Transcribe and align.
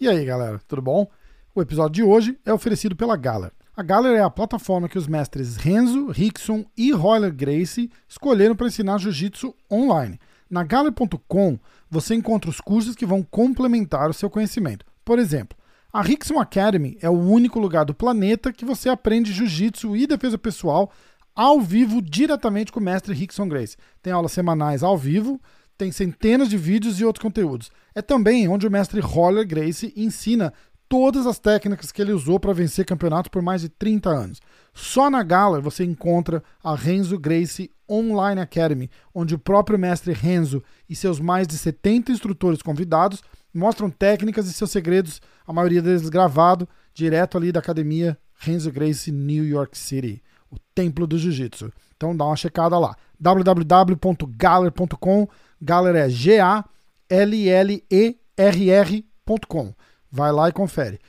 E 0.00 0.08
aí, 0.08 0.24
galera, 0.24 0.60
tudo 0.66 0.82
bom? 0.82 1.08
O 1.54 1.62
episódio 1.62 1.92
de 1.92 2.02
hoje 2.02 2.36
é 2.44 2.52
oferecido 2.52 2.96
pela 2.96 3.16
Galar. 3.16 3.52
A 3.76 3.82
Galar 3.82 4.12
é 4.12 4.22
a 4.22 4.28
plataforma 4.28 4.88
que 4.88 4.98
os 4.98 5.06
mestres 5.06 5.54
Renzo, 5.54 6.08
Rickson 6.08 6.64
e 6.76 6.90
Royler 6.90 7.32
Gracie 7.32 7.90
escolheram 8.08 8.56
para 8.56 8.66
ensinar 8.66 8.98
jiu-jitsu 8.98 9.54
online. 9.70 10.18
Na 10.50 10.64
Galar.com 10.64 11.58
você 11.88 12.14
encontra 12.14 12.50
os 12.50 12.60
cursos 12.60 12.96
que 12.96 13.06
vão 13.06 13.22
complementar 13.22 14.10
o 14.10 14.14
seu 14.14 14.28
conhecimento. 14.28 14.84
Por 15.04 15.20
exemplo, 15.20 15.56
a 15.92 16.02
Rickson 16.02 16.40
Academy 16.40 16.98
é 17.00 17.08
o 17.08 17.20
único 17.20 17.60
lugar 17.60 17.84
do 17.84 17.94
planeta 17.94 18.52
que 18.52 18.64
você 18.64 18.88
aprende 18.88 19.32
jiu-jitsu 19.32 19.96
e 19.96 20.08
defesa 20.08 20.36
pessoal 20.36 20.90
ao 21.36 21.60
vivo 21.60 22.02
diretamente 22.02 22.72
com 22.72 22.80
o 22.80 22.82
mestre 22.82 23.14
Rickson 23.14 23.48
Gracie. 23.48 23.76
Tem 24.02 24.12
aulas 24.12 24.32
semanais 24.32 24.82
ao 24.82 24.98
vivo, 24.98 25.40
tem 25.76 25.90
centenas 25.90 26.48
de 26.48 26.56
vídeos 26.56 27.00
e 27.00 27.04
outros 27.04 27.22
conteúdos. 27.22 27.70
É 27.94 28.02
também 28.02 28.48
onde 28.48 28.66
o 28.66 28.70
mestre 28.70 29.00
Roller 29.00 29.46
Gracie 29.46 29.92
ensina 29.96 30.52
todas 30.88 31.26
as 31.26 31.38
técnicas 31.38 31.90
que 31.90 32.00
ele 32.00 32.12
usou 32.12 32.38
para 32.38 32.52
vencer 32.52 32.84
campeonatos 32.84 33.28
por 33.28 33.42
mais 33.42 33.62
de 33.62 33.68
30 33.68 34.10
anos. 34.10 34.40
Só 34.72 35.10
na 35.10 35.22
Gala 35.22 35.60
você 35.60 35.84
encontra 35.84 36.42
a 36.62 36.74
Renzo 36.74 37.18
Gracie 37.18 37.70
Online 37.88 38.40
Academy, 38.40 38.90
onde 39.14 39.34
o 39.34 39.38
próprio 39.38 39.78
mestre 39.78 40.12
Renzo 40.12 40.62
e 40.88 40.94
seus 40.94 41.20
mais 41.20 41.46
de 41.46 41.58
70 41.58 42.12
instrutores 42.12 42.62
convidados 42.62 43.22
mostram 43.52 43.90
técnicas 43.90 44.48
e 44.48 44.52
seus 44.52 44.70
segredos, 44.70 45.20
a 45.46 45.52
maioria 45.52 45.82
deles 45.82 46.08
gravado 46.08 46.68
direto 46.92 47.36
ali 47.36 47.52
da 47.52 47.60
academia 47.60 48.18
Renzo 48.38 48.70
Gracie 48.70 49.12
New 49.12 49.44
York 49.44 49.78
City, 49.78 50.22
o 50.50 50.56
templo 50.74 51.06
do 51.06 51.18
jiu-jitsu. 51.18 51.72
Então 51.96 52.16
dá 52.16 52.24
uma 52.24 52.36
checada 52.36 52.78
lá. 52.78 52.96
www.galer.com, 53.18 55.28
Galer 55.64 55.96
é 55.96 56.08
G 56.10 56.38
A 56.38 56.62
L 57.08 57.48
L 57.48 57.84
E 57.90 58.16
R 58.36 58.70
R.com. 58.70 59.72
Vai 60.10 60.30
lá 60.30 60.48
e 60.48 60.52
confere. 60.52 61.00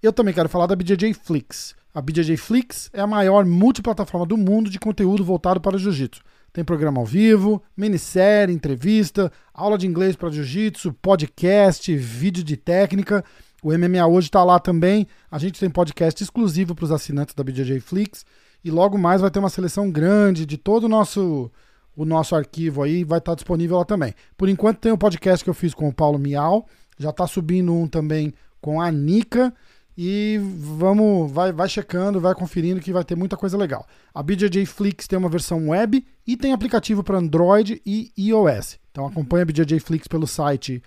Eu 0.00 0.12
também 0.12 0.32
quero 0.32 0.48
falar 0.48 0.66
da 0.66 0.76
BJJ 0.76 1.14
Flix. 1.14 1.74
A 1.92 2.00
BJJ 2.00 2.36
Flix 2.36 2.90
é 2.92 3.00
a 3.00 3.06
maior 3.06 3.44
multiplataforma 3.44 4.24
do 4.24 4.36
mundo 4.36 4.70
de 4.70 4.78
conteúdo 4.78 5.24
voltado 5.24 5.60
para 5.60 5.76
o 5.76 5.78
jiu-jitsu. 5.78 6.22
Tem 6.52 6.62
programa 6.62 7.00
ao 7.00 7.04
vivo, 7.04 7.60
minissérie, 7.76 8.54
entrevista, 8.54 9.32
aula 9.52 9.76
de 9.76 9.86
inglês 9.88 10.14
para 10.14 10.30
jiu-jitsu, 10.30 10.92
podcast, 10.92 11.94
vídeo 11.96 12.44
de 12.44 12.56
técnica. 12.56 13.24
O 13.62 13.72
MMA 13.76 14.06
hoje 14.06 14.28
está 14.28 14.44
lá 14.44 14.60
também. 14.60 15.08
A 15.28 15.38
gente 15.38 15.58
tem 15.58 15.68
podcast 15.68 16.22
exclusivo 16.22 16.74
para 16.74 16.84
os 16.84 16.92
assinantes 16.92 17.34
da 17.34 17.42
BJJ 17.42 17.80
Flix. 17.80 18.24
E 18.62 18.70
logo 18.70 18.96
mais 18.96 19.20
vai 19.20 19.30
ter 19.30 19.40
uma 19.40 19.50
seleção 19.50 19.90
grande 19.90 20.46
de 20.46 20.56
todo 20.56 20.84
o 20.84 20.88
nosso, 20.88 21.50
o 21.96 22.04
nosso 22.04 22.34
arquivo 22.34 22.82
aí, 22.82 23.04
vai 23.04 23.18
estar 23.18 23.32
tá 23.32 23.36
disponível 23.36 23.78
lá 23.78 23.84
também. 23.84 24.14
Por 24.36 24.48
enquanto 24.48 24.78
tem 24.78 24.90
o 24.92 24.96
um 24.96 24.98
podcast 24.98 25.44
que 25.44 25.50
eu 25.50 25.54
fiz 25.54 25.74
com 25.74 25.88
o 25.88 25.92
Paulo 25.92 26.18
Miau, 26.18 26.66
já 26.98 27.10
está 27.10 27.24
subindo 27.26 27.72
um 27.72 27.86
também 27.86 28.34
com 28.60 28.80
a 28.80 28.90
Nika 28.90 29.54
e 29.96 30.40
vamos, 30.58 31.30
vai, 31.30 31.52
vai 31.52 31.68
checando, 31.68 32.20
vai 32.20 32.34
conferindo 32.34 32.80
que 32.80 32.92
vai 32.92 33.04
ter 33.04 33.14
muita 33.14 33.36
coisa 33.36 33.56
legal. 33.56 33.86
A 34.12 34.20
BJJ 34.22 34.66
Flix 34.66 35.06
tem 35.06 35.16
uma 35.18 35.28
versão 35.28 35.68
web 35.68 36.04
e 36.26 36.36
tem 36.36 36.52
aplicativo 36.52 37.04
para 37.04 37.18
Android 37.18 37.80
e 37.86 38.10
iOS. 38.18 38.80
Então 38.90 39.06
acompanha 39.06 39.42
a 39.42 39.46
BJJ 39.46 39.78
Flix 39.80 40.08
pelo 40.08 40.26
site 40.26 40.82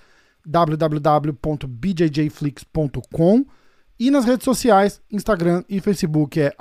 www.bjjflix.com 0.45 3.45
e 3.99 4.11
nas 4.11 4.25
redes 4.25 4.45
sociais, 4.45 5.01
Instagram 5.11 5.63
e 5.67 5.81
Facebook 5.81 6.39
é 6.39 6.53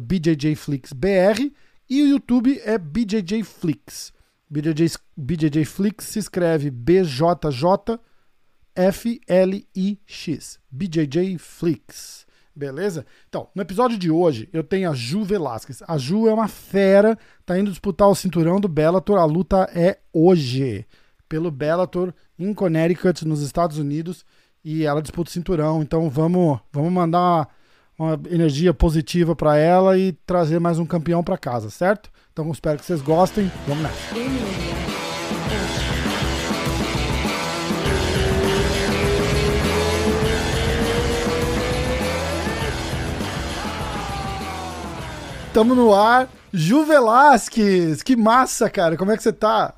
BJJFlixBR 0.00 1.52
e 1.90 2.04
o 2.04 2.06
YouTube 2.06 2.60
é 2.64 2.78
BJJFlix. 2.78 4.12
BJJ, 4.48 4.96
BJJ 5.16 5.64
Flix 5.64 6.04
se 6.04 6.20
escreve 6.20 6.70
BJJ 6.70 7.98
F-L-I-X. 8.76 10.60
BJJ 10.70 11.36
Flix. 11.38 12.26
Beleza? 12.54 13.04
Então, 13.28 13.48
no 13.54 13.62
episódio 13.62 13.98
de 13.98 14.08
hoje, 14.08 14.48
eu 14.52 14.62
tenho 14.62 14.88
a 14.88 14.94
Ju 14.94 15.24
Velasquez. 15.24 15.82
A 15.86 15.98
Ju 15.98 16.28
é 16.28 16.32
uma 16.32 16.46
fera, 16.46 17.18
tá 17.44 17.58
indo 17.58 17.70
disputar 17.70 18.08
o 18.08 18.14
cinturão 18.14 18.60
do 18.60 18.68
Bellator. 18.68 19.18
A 19.18 19.24
luta 19.24 19.68
é 19.74 19.98
hoje, 20.12 20.86
pelo 21.28 21.50
Bellator 21.50 22.14
em 22.38 22.54
Connecticut, 22.54 23.26
nos 23.26 23.42
Estados 23.42 23.78
Unidos. 23.78 24.24
E 24.64 24.84
ela 24.84 25.02
disputa 25.02 25.30
o 25.30 25.32
cinturão. 25.32 25.82
Então, 25.82 26.08
vamos, 26.08 26.60
vamos 26.72 26.92
mandar 26.92 27.48
uma 28.00 28.18
energia 28.30 28.72
positiva 28.72 29.36
para 29.36 29.58
ela 29.58 29.98
e 29.98 30.12
trazer 30.24 30.58
mais 30.58 30.78
um 30.78 30.86
campeão 30.86 31.22
para 31.22 31.36
casa, 31.36 31.68
certo? 31.68 32.10
Então, 32.32 32.50
espero 32.50 32.78
que 32.78 32.86
vocês 32.86 33.02
gostem. 33.02 33.52
Vamos 33.66 33.82
nessa. 33.82 34.14
Tamo 45.52 45.74
no 45.74 45.94
ar. 45.94 46.30
Ju 46.54 46.86
Velasquez, 46.86 48.02
que 48.02 48.16
massa, 48.16 48.70
cara. 48.70 48.96
Como 48.96 49.12
é 49.12 49.16
que 49.16 49.22
você 49.22 49.32
tá? 49.32 49.74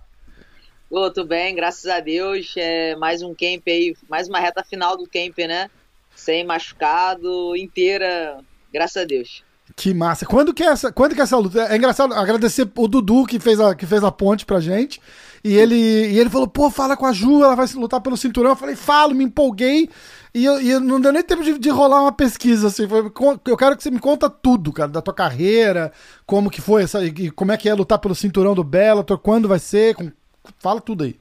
Ô, 0.88 1.10
tô 1.10 1.24
bem, 1.24 1.56
graças 1.56 1.86
a 1.86 1.98
Deus. 1.98 2.54
É 2.56 2.94
mais 2.94 3.20
um 3.20 3.34
camp 3.34 3.66
aí, 3.66 3.96
mais 4.08 4.28
uma 4.28 4.38
reta 4.38 4.62
final 4.62 4.96
do 4.96 5.08
camp, 5.08 5.36
né? 5.38 5.68
Sem 6.14 6.44
machucado, 6.44 7.56
inteira, 7.56 8.38
graças 8.72 9.02
a 9.02 9.06
Deus. 9.06 9.44
Que 9.74 9.94
massa. 9.94 10.26
Quando 10.26 10.52
que 10.52 10.62
é 10.62 10.66
essa, 10.66 10.92
quando 10.92 11.14
que 11.14 11.20
é 11.20 11.24
essa 11.24 11.36
luta? 11.36 11.62
É 11.62 11.76
engraçado 11.76 12.12
agradecer 12.14 12.68
o 12.76 12.88
Dudu 12.88 13.24
que 13.24 13.38
fez 13.38 13.58
a, 13.58 13.74
que 13.74 13.86
fez 13.86 14.04
a 14.04 14.12
ponte 14.12 14.44
pra 14.44 14.60
gente. 14.60 15.00
E 15.44 15.54
ele, 15.56 15.74
e 15.74 16.18
ele 16.18 16.30
falou, 16.30 16.46
pô, 16.46 16.70
fala 16.70 16.96
com 16.96 17.06
a 17.06 17.12
Ju, 17.12 17.42
ela 17.42 17.56
vai 17.56 17.66
lutar 17.74 18.00
pelo 18.00 18.16
cinturão. 18.16 18.50
Eu 18.50 18.56
falei, 18.56 18.76
falo, 18.76 19.14
me 19.14 19.24
empolguei. 19.24 19.88
E, 20.34 20.44
eu, 20.44 20.60
e 20.60 20.78
não 20.78 21.00
deu 21.00 21.12
nem 21.12 21.22
tempo 21.22 21.42
de, 21.42 21.58
de 21.58 21.68
rolar 21.68 22.02
uma 22.02 22.12
pesquisa, 22.12 22.68
assim. 22.68 22.86
Foi, 22.86 23.10
eu 23.46 23.56
quero 23.56 23.76
que 23.76 23.82
você 23.82 23.90
me 23.90 23.98
conta 23.98 24.30
tudo, 24.30 24.72
cara, 24.72 24.90
da 24.90 25.02
tua 25.02 25.14
carreira, 25.14 25.92
como 26.26 26.50
que 26.50 26.60
foi 26.60 26.84
essa, 26.84 27.04
e 27.04 27.30
como 27.30 27.52
é 27.52 27.56
que 27.56 27.68
é 27.68 27.74
lutar 27.74 27.98
pelo 27.98 28.14
cinturão 28.14 28.54
do 28.54 28.62
Bellator, 28.62 29.18
quando 29.18 29.48
vai 29.48 29.58
ser, 29.58 29.94
com, 29.94 30.12
fala 30.58 30.80
tudo 30.80 31.04
aí. 31.04 31.18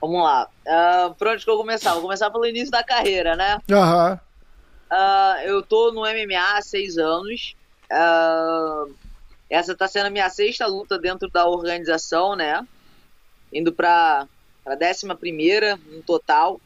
Vamos 0.00 0.22
lá. 0.22 0.48
Uh, 0.66 1.14
por 1.14 1.28
onde 1.28 1.44
que 1.44 1.50
eu 1.50 1.54
vou 1.54 1.64
começar? 1.64 1.92
Vou 1.92 2.02
começar 2.02 2.30
pelo 2.30 2.46
início 2.46 2.70
da 2.70 2.82
carreira, 2.82 3.36
né? 3.36 3.60
Aham. 3.70 4.12
Uhum. 4.12 4.18
Uh, 4.92 5.40
eu 5.44 5.62
tô 5.62 5.92
no 5.92 6.00
MMA 6.00 6.56
há 6.56 6.62
seis 6.62 6.98
anos. 6.98 7.54
Uh, 7.90 8.94
essa 9.48 9.74
tá 9.74 9.86
sendo 9.86 10.06
a 10.06 10.10
minha 10.10 10.28
sexta 10.30 10.66
luta 10.66 10.98
dentro 10.98 11.28
da 11.28 11.46
organização, 11.46 12.34
né? 12.34 12.66
Indo 13.52 13.72
pra, 13.72 14.26
pra 14.64 14.74
décima 14.74 15.14
primeira 15.14 15.78
no 15.90 16.02
total 16.02 16.60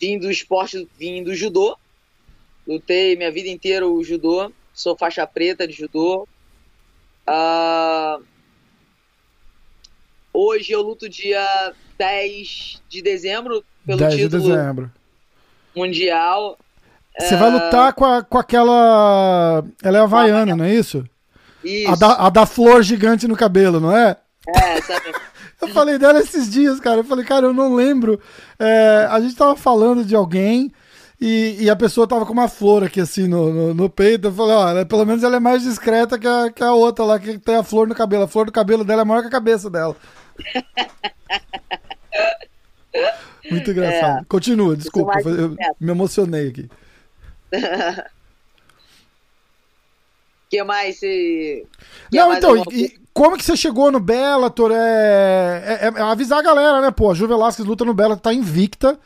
vim 0.00 0.18
do 0.18 0.30
esporte, 0.30 0.88
vim 0.98 1.22
do 1.22 1.34
judô. 1.34 1.76
Lutei 2.66 3.14
minha 3.16 3.30
vida 3.30 3.48
inteira 3.48 3.86
o 3.86 4.02
judô. 4.02 4.50
Sou 4.72 4.96
faixa 4.96 5.26
preta 5.26 5.68
de 5.68 5.74
judô. 5.74 6.26
Uh, 7.28 8.24
hoje 10.32 10.72
eu 10.72 10.82
luto 10.82 11.08
dia 11.08 11.72
10 11.98 12.82
de 12.88 13.02
dezembro 13.02 13.64
pelo 13.86 13.98
10 13.98 14.14
título 14.14 14.42
de 14.42 14.48
dezembro. 14.48 14.92
mundial. 15.74 16.58
Você 17.18 17.34
uh, 17.34 17.38
vai 17.38 17.50
lutar 17.50 17.92
com, 17.92 18.04
a, 18.04 18.22
com 18.22 18.38
aquela. 18.38 19.64
Ela 19.82 19.98
é 19.98 20.00
havaiana, 20.00 20.56
não 20.56 20.64
é 20.64 20.74
isso? 20.74 21.04
Isso. 21.62 21.90
A 21.90 21.96
da, 21.96 22.26
a 22.26 22.30
da 22.30 22.46
flor 22.46 22.82
gigante 22.82 23.28
no 23.28 23.36
cabelo, 23.36 23.80
não 23.80 23.94
é? 23.94 24.16
É, 24.48 24.80
sabe? 24.80 25.12
Eu 25.60 25.68
falei 25.68 25.98
dela 25.98 26.20
esses 26.20 26.50
dias, 26.50 26.80
cara. 26.80 27.00
Eu 27.00 27.04
falei, 27.04 27.22
cara, 27.22 27.44
eu 27.44 27.52
não 27.52 27.74
lembro. 27.74 28.18
É, 28.58 29.06
a 29.10 29.20
gente 29.20 29.36
tava 29.36 29.54
falando 29.54 30.02
de 30.02 30.16
alguém 30.16 30.72
e, 31.20 31.58
e, 31.60 31.68
a 31.70 31.76
pessoa 31.76 32.06
tava 32.06 32.24
com 32.24 32.32
uma 32.32 32.48
flor 32.48 32.82
aqui 32.82 33.00
assim 33.00 33.28
no, 33.28 33.52
no, 33.52 33.74
no 33.74 33.90
peito. 33.90 34.28
Eu 34.28 34.32
falei, 34.32 34.54
ó, 34.54 34.84
pelo 34.86 35.04
menos 35.04 35.22
ela 35.22 35.36
é 35.36 35.40
mais 35.40 35.62
discreta 35.62 36.18
que 36.18 36.26
a, 36.26 36.50
que 36.50 36.62
a 36.62 36.72
outra 36.72 37.04
lá, 37.04 37.18
que 37.18 37.38
tem 37.38 37.56
a 37.56 37.62
flor 37.62 37.86
no 37.86 37.94
cabelo. 37.94 38.24
A 38.24 38.28
flor 38.28 38.46
do 38.46 38.52
cabelo 38.52 38.84
dela 38.84 39.02
é 39.02 39.04
maior 39.04 39.20
que 39.20 39.28
a 39.28 39.30
cabeça 39.30 39.68
dela. 39.68 39.94
Muito 43.50 43.70
engraçado. 43.70 44.22
É. 44.22 44.24
Continua, 44.28 44.76
desculpa. 44.76 45.20
Eu 45.20 45.56
me 45.78 45.90
emocionei 45.90 46.48
aqui. 46.48 46.70
que 50.48 50.62
mais. 50.62 51.00
Que 51.00 51.66
não, 52.12 52.28
mais 52.28 52.38
então, 52.38 52.56
e, 52.72 52.98
como 53.12 53.36
que 53.36 53.44
você 53.44 53.56
chegou 53.56 53.92
no 53.92 54.00
Bellator? 54.00 54.70
É, 54.72 55.80
é, 55.82 55.86
é, 55.86 56.02
avisar 56.02 56.38
a 56.38 56.42
galera, 56.42 56.80
né? 56.80 56.90
Pô, 56.90 57.10
a 57.10 57.14
Ju 57.14 57.26
Velasquez 57.28 57.66
luta 57.66 57.84
no 57.84 57.92
Bellator, 57.92 58.22
tá 58.22 58.32
invicta. 58.32 58.98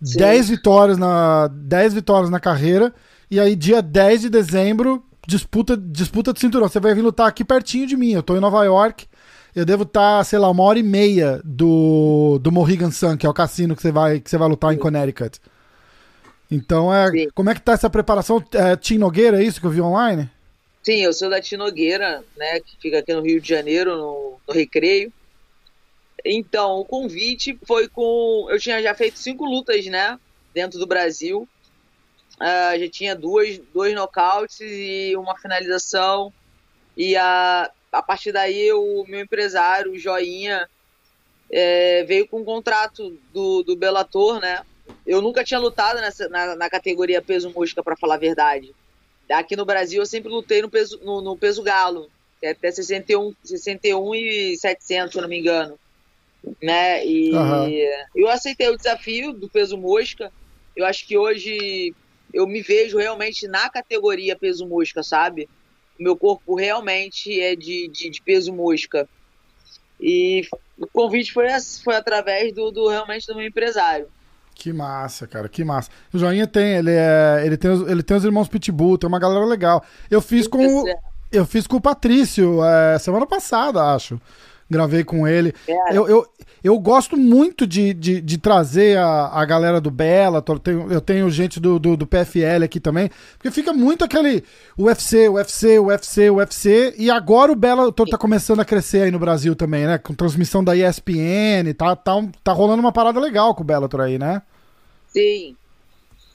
10 0.00 0.48
vitórias 0.48 0.98
na 0.98 1.48
10 1.48 1.94
vitórias 1.94 2.30
na 2.30 2.40
carreira 2.40 2.94
e 3.30 3.38
aí 3.40 3.56
dia 3.56 3.82
10 3.82 4.22
de 4.22 4.30
dezembro 4.30 5.04
disputa 5.26 5.76
disputa 5.76 6.32
de 6.32 6.40
cinturão. 6.40 6.68
Você 6.68 6.80
vai 6.80 6.94
vir 6.94 7.02
lutar 7.02 7.26
aqui 7.26 7.44
pertinho 7.44 7.86
de 7.86 7.96
mim. 7.96 8.12
Eu 8.12 8.22
tô 8.22 8.36
em 8.36 8.40
Nova 8.40 8.64
York. 8.64 9.06
Eu 9.54 9.64
devo 9.64 9.82
estar, 9.82 10.18
tá, 10.18 10.24
sei 10.24 10.38
lá, 10.38 10.48
uma 10.48 10.62
hora 10.62 10.78
e 10.78 10.82
meia 10.82 11.40
do, 11.44 12.38
do 12.38 12.52
Mohegan 12.52 12.90
Sun, 12.90 13.16
que 13.16 13.26
é 13.26 13.28
o 13.28 13.34
cassino 13.34 13.74
que 13.74 13.82
você 13.82 13.90
vai, 13.90 14.20
que 14.20 14.30
você 14.30 14.38
vai 14.38 14.48
lutar 14.48 14.70
Sim. 14.70 14.76
em 14.76 14.78
Connecticut. 14.78 15.40
Então, 16.50 16.94
é, 16.94 17.26
como 17.34 17.50
é 17.50 17.54
que 17.54 17.60
tá 17.60 17.72
essa 17.72 17.90
preparação? 17.90 18.42
É, 18.54 18.76
Tim 18.76 18.98
Nogueira, 18.98 19.42
é 19.42 19.44
isso 19.44 19.60
que 19.60 19.66
eu 19.66 19.70
vi 19.70 19.80
online? 19.80 20.30
Sim, 20.82 21.02
eu 21.02 21.12
sou 21.12 21.28
da 21.28 21.40
Tim 21.40 21.56
Nogueira, 21.56 22.22
né, 22.36 22.60
que 22.60 22.76
fica 22.80 23.00
aqui 23.00 23.12
no 23.12 23.20
Rio 23.20 23.40
de 23.40 23.48
Janeiro, 23.48 23.96
no, 23.96 24.38
no 24.46 24.54
Recreio. 24.54 25.12
Então, 26.30 26.76
o 26.76 26.84
convite 26.84 27.58
foi 27.66 27.88
com. 27.88 28.46
Eu 28.50 28.60
tinha 28.60 28.82
já 28.82 28.94
feito 28.94 29.18
cinco 29.18 29.46
lutas, 29.46 29.86
né? 29.86 30.20
Dentro 30.52 30.78
do 30.78 30.86
Brasil. 30.86 31.48
Uh, 32.34 32.78
já 32.78 32.90
tinha 32.90 33.16
duas, 33.16 33.58
dois 33.72 33.94
nocautes 33.94 34.60
e 34.60 35.16
uma 35.16 35.38
finalização. 35.38 36.30
E 36.94 37.16
a, 37.16 37.70
a 37.90 38.02
partir 38.02 38.30
daí, 38.30 38.70
o 38.74 39.06
meu 39.08 39.20
empresário, 39.20 39.92
o 39.92 39.98
Joinha, 39.98 40.68
é, 41.50 42.04
veio 42.04 42.28
com 42.28 42.40
um 42.40 42.44
contrato 42.44 43.18
do, 43.32 43.62
do 43.62 43.74
Bellator, 43.74 44.38
né? 44.38 44.62
Eu 45.06 45.22
nunca 45.22 45.42
tinha 45.42 45.58
lutado 45.58 45.98
nessa, 45.98 46.28
na, 46.28 46.54
na 46.54 46.68
categoria 46.68 47.22
peso 47.22 47.50
mosca, 47.50 47.82
para 47.82 47.96
falar 47.96 48.16
a 48.16 48.18
verdade. 48.18 48.74
Aqui 49.30 49.56
no 49.56 49.64
Brasil, 49.64 50.02
eu 50.02 50.06
sempre 50.06 50.30
lutei 50.30 50.60
no 50.60 50.68
peso, 50.68 51.00
no, 51.02 51.22
no 51.22 51.38
peso 51.38 51.62
galo, 51.62 52.10
é 52.42 52.50
até 52.50 52.70
61, 52.70 53.34
61 53.42 54.14
e 54.14 54.56
700, 54.58 55.12
se 55.12 55.20
não 55.22 55.28
me 55.28 55.38
engano 55.38 55.78
né? 56.62 57.04
E 57.06 57.32
uhum. 57.34 57.68
eu 58.14 58.28
aceitei 58.28 58.68
o 58.68 58.76
desafio 58.76 59.32
do 59.32 59.48
peso 59.48 59.76
mosca. 59.76 60.32
Eu 60.76 60.86
acho 60.86 61.06
que 61.06 61.16
hoje 61.16 61.94
eu 62.32 62.46
me 62.46 62.62
vejo 62.62 62.98
realmente 62.98 63.46
na 63.48 63.68
categoria 63.68 64.36
peso 64.36 64.66
mosca, 64.66 65.02
sabe? 65.02 65.48
O 65.98 66.02
meu 66.02 66.16
corpo 66.16 66.54
realmente 66.54 67.40
é 67.40 67.56
de, 67.56 67.88
de, 67.88 68.10
de 68.10 68.22
peso 68.22 68.52
mosca. 68.52 69.08
E 70.00 70.46
o 70.78 70.86
convite 70.86 71.32
foi, 71.32 71.46
foi 71.82 71.96
através 71.96 72.52
do, 72.52 72.70
do 72.70 72.88
realmente 72.88 73.26
do 73.26 73.34
meu 73.34 73.46
empresário. 73.46 74.06
Que 74.54 74.72
massa, 74.72 75.26
cara, 75.26 75.48
que 75.48 75.64
massa. 75.64 75.90
O 76.12 76.18
Joinha 76.18 76.46
tem, 76.46 76.76
ele 76.76 76.90
é, 76.92 77.42
ele 77.44 77.56
tem, 77.56 77.70
ele 77.88 78.02
tem 78.02 78.16
os 78.16 78.24
irmãos 78.24 78.48
Pitbull, 78.48 78.98
tem 78.98 79.08
uma 79.08 79.18
galera 79.18 79.44
legal. 79.44 79.84
Eu 80.10 80.20
fiz 80.20 80.48
com, 80.48 80.84
eu 81.30 81.46
fiz 81.46 81.66
com 81.66 81.76
o 81.76 81.80
Patrício 81.80 82.62
é, 82.64 82.98
semana 82.98 83.26
passada, 83.26 83.82
acho 83.94 84.20
gravei 84.70 85.04
com 85.04 85.26
ele. 85.26 85.54
É. 85.66 85.96
Eu, 85.96 86.08
eu, 86.08 86.26
eu 86.62 86.78
gosto 86.78 87.16
muito 87.16 87.66
de, 87.66 87.94
de, 87.94 88.20
de 88.20 88.38
trazer 88.38 88.98
a, 88.98 89.26
a 89.28 89.44
galera 89.44 89.80
do 89.80 89.90
Bellator, 89.90 90.56
eu 90.56 90.60
tenho, 90.60 90.92
eu 90.92 91.00
tenho 91.00 91.30
gente 91.30 91.60
do, 91.60 91.78
do, 91.78 91.96
do, 91.96 92.06
PFL 92.06 92.64
aqui 92.64 92.80
também, 92.80 93.10
porque 93.32 93.50
fica 93.50 93.72
muito 93.72 94.04
aquele 94.04 94.44
UFC, 94.78 95.28
UFC, 95.28 95.78
UFC, 95.78 96.30
UFC, 96.30 96.94
e 96.98 97.10
agora 97.10 97.52
o 97.52 97.56
Bellator 97.56 98.08
tá 98.08 98.18
começando 98.18 98.60
a 98.60 98.64
crescer 98.64 99.02
aí 99.02 99.10
no 99.10 99.18
Brasil 99.18 99.54
também, 99.54 99.86
né? 99.86 99.98
Com 99.98 100.14
transmissão 100.14 100.62
da 100.62 100.76
ESPN, 100.76 101.72
tá, 101.76 101.94
tá, 101.96 102.14
tá 102.42 102.52
rolando 102.52 102.80
uma 102.80 102.92
parada 102.92 103.20
legal 103.20 103.54
com 103.54 103.62
o 103.62 103.66
Bellator 103.66 104.00
aí, 104.00 104.18
né? 104.18 104.42
Sim, 105.08 105.56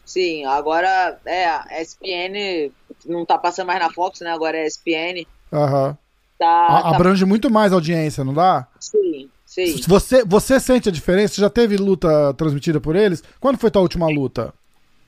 sim, 0.06 0.46
agora 0.46 1.20
é, 1.26 1.46
a 1.46 1.82
ESPN 1.82 2.72
não 3.06 3.26
tá 3.26 3.38
passando 3.38 3.68
mais 3.68 3.80
na 3.80 3.92
Fox, 3.92 4.22
né? 4.22 4.32
Agora 4.32 4.58
é 4.58 4.66
ESPN. 4.66 5.26
Aham. 5.52 5.90
Uhum. 5.90 6.03
Tá, 6.38 6.82
tá, 6.82 6.90
Abrange 6.90 7.26
muito 7.26 7.50
mais 7.50 7.72
audiência, 7.72 8.24
não 8.24 8.34
dá? 8.34 8.68
Sim, 8.80 9.30
sim. 9.46 9.82
Você, 9.88 10.24
você 10.26 10.60
sente 10.60 10.90
a 10.90 10.92
diferença? 10.92 11.40
Já 11.40 11.50
teve 11.50 11.78
luta 11.78 12.34
transmitida 12.34 12.82
por 12.82 12.96
eles? 12.96 13.24
Quando 13.40 13.58
foi 13.58 13.72
tua 13.72 13.82
última 13.82 14.08
luta? 14.08 14.54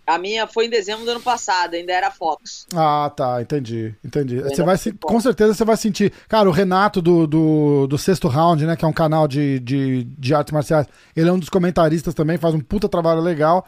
A 0.07 0.19
minha 0.19 0.45
foi 0.45 0.67
em 0.67 0.69
dezembro 0.69 1.03
do 1.03 1.11
ano 1.11 1.19
passado, 1.19 1.73
ainda 1.73 1.91
era 1.91 2.11
Fox. 2.11 2.67
Ah, 2.75 3.11
tá, 3.15 3.41
entendi, 3.41 3.95
entendi. 4.03 4.39
Você 4.39 4.61
vai 4.61 4.77
com 5.01 5.19
certeza 5.19 5.55
você 5.55 5.65
vai 5.65 5.75
sentir. 5.75 6.13
Cara, 6.29 6.47
o 6.47 6.51
Renato 6.51 7.01
do, 7.01 7.25
do, 7.25 7.87
do, 7.87 7.97
Sexto 7.97 8.27
Round, 8.27 8.67
né, 8.67 8.75
que 8.75 8.85
é 8.85 8.87
um 8.87 8.93
canal 8.93 9.27
de, 9.27 9.59
de, 9.61 10.03
de 10.03 10.35
artes 10.35 10.53
marciais, 10.53 10.85
ele 11.15 11.27
é 11.27 11.33
um 11.33 11.39
dos 11.39 11.49
comentaristas 11.49 12.13
também, 12.13 12.37
faz 12.37 12.53
um 12.53 12.59
puta 12.59 12.87
trabalho 12.87 13.19
legal. 13.19 13.65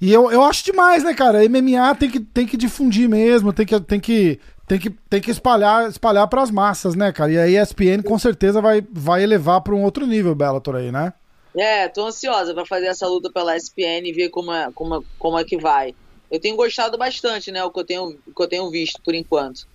E 0.00 0.12
eu, 0.12 0.30
eu 0.30 0.42
acho 0.42 0.64
demais, 0.64 1.04
né, 1.04 1.12
cara? 1.12 1.46
MMA 1.48 1.94
tem 1.94 2.10
que, 2.10 2.20
tem 2.20 2.46
que 2.46 2.56
difundir 2.56 3.08
mesmo, 3.08 3.52
tem 3.52 3.66
que, 3.66 3.80
tem 3.80 4.00
que 4.00 4.40
tem 4.66 4.78
que, 4.78 4.90
tem 4.90 5.20
que 5.20 5.30
espalhar 5.32 5.88
espalhar 5.88 6.28
para 6.28 6.42
as 6.42 6.50
massas, 6.50 6.94
né, 6.94 7.12
cara? 7.12 7.32
E 7.32 7.38
a 7.38 7.62
ESPN 7.62 8.02
com 8.04 8.18
certeza 8.18 8.60
vai, 8.60 8.86
vai 8.92 9.22
elevar 9.22 9.60
para 9.60 9.74
um 9.74 9.82
outro 9.82 10.06
nível 10.06 10.34
Bellator 10.34 10.76
aí, 10.76 10.92
né? 10.92 11.12
É, 11.56 11.88
tô 11.88 12.06
ansiosa 12.06 12.54
para 12.54 12.64
fazer 12.64 12.86
essa 12.86 13.06
luta 13.08 13.30
pela 13.30 13.56
ESPN 13.56 14.06
e 14.06 14.12
ver 14.12 14.28
como 14.28 14.52
é, 14.52 14.70
como, 14.72 15.04
como 15.18 15.38
é 15.38 15.44
que 15.44 15.58
vai. 15.58 15.94
Eu 16.30 16.40
tenho 16.40 16.54
gostado 16.56 16.96
bastante, 16.96 17.50
né, 17.50 17.64
o 17.64 17.70
que 17.72 17.80
eu 17.80 17.84
tenho, 17.84 18.16
o 18.24 18.32
que 18.32 18.42
eu 18.42 18.46
tenho 18.46 18.70
visto 18.70 19.02
por 19.02 19.14
enquanto. 19.14 19.66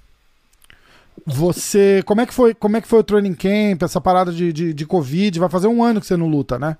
Você, 1.26 2.02
como 2.06 2.22
é 2.22 2.26
que 2.26 2.34
foi, 2.34 2.54
como 2.54 2.78
é 2.78 2.82
que 2.82 2.88
foi 2.88 3.00
o 3.00 3.04
training 3.04 3.34
camp, 3.34 3.84
essa 3.84 4.00
parada 4.00 4.32
de, 4.32 4.54
de, 4.54 4.74
de 4.74 4.86
Covid? 4.86 5.38
Vai 5.40 5.50
fazer 5.50 5.68
um 5.68 5.84
ano 5.84 6.00
que 6.00 6.08
você 6.08 6.16
não 6.16 6.28
luta, 6.28 6.58
né? 6.58 6.78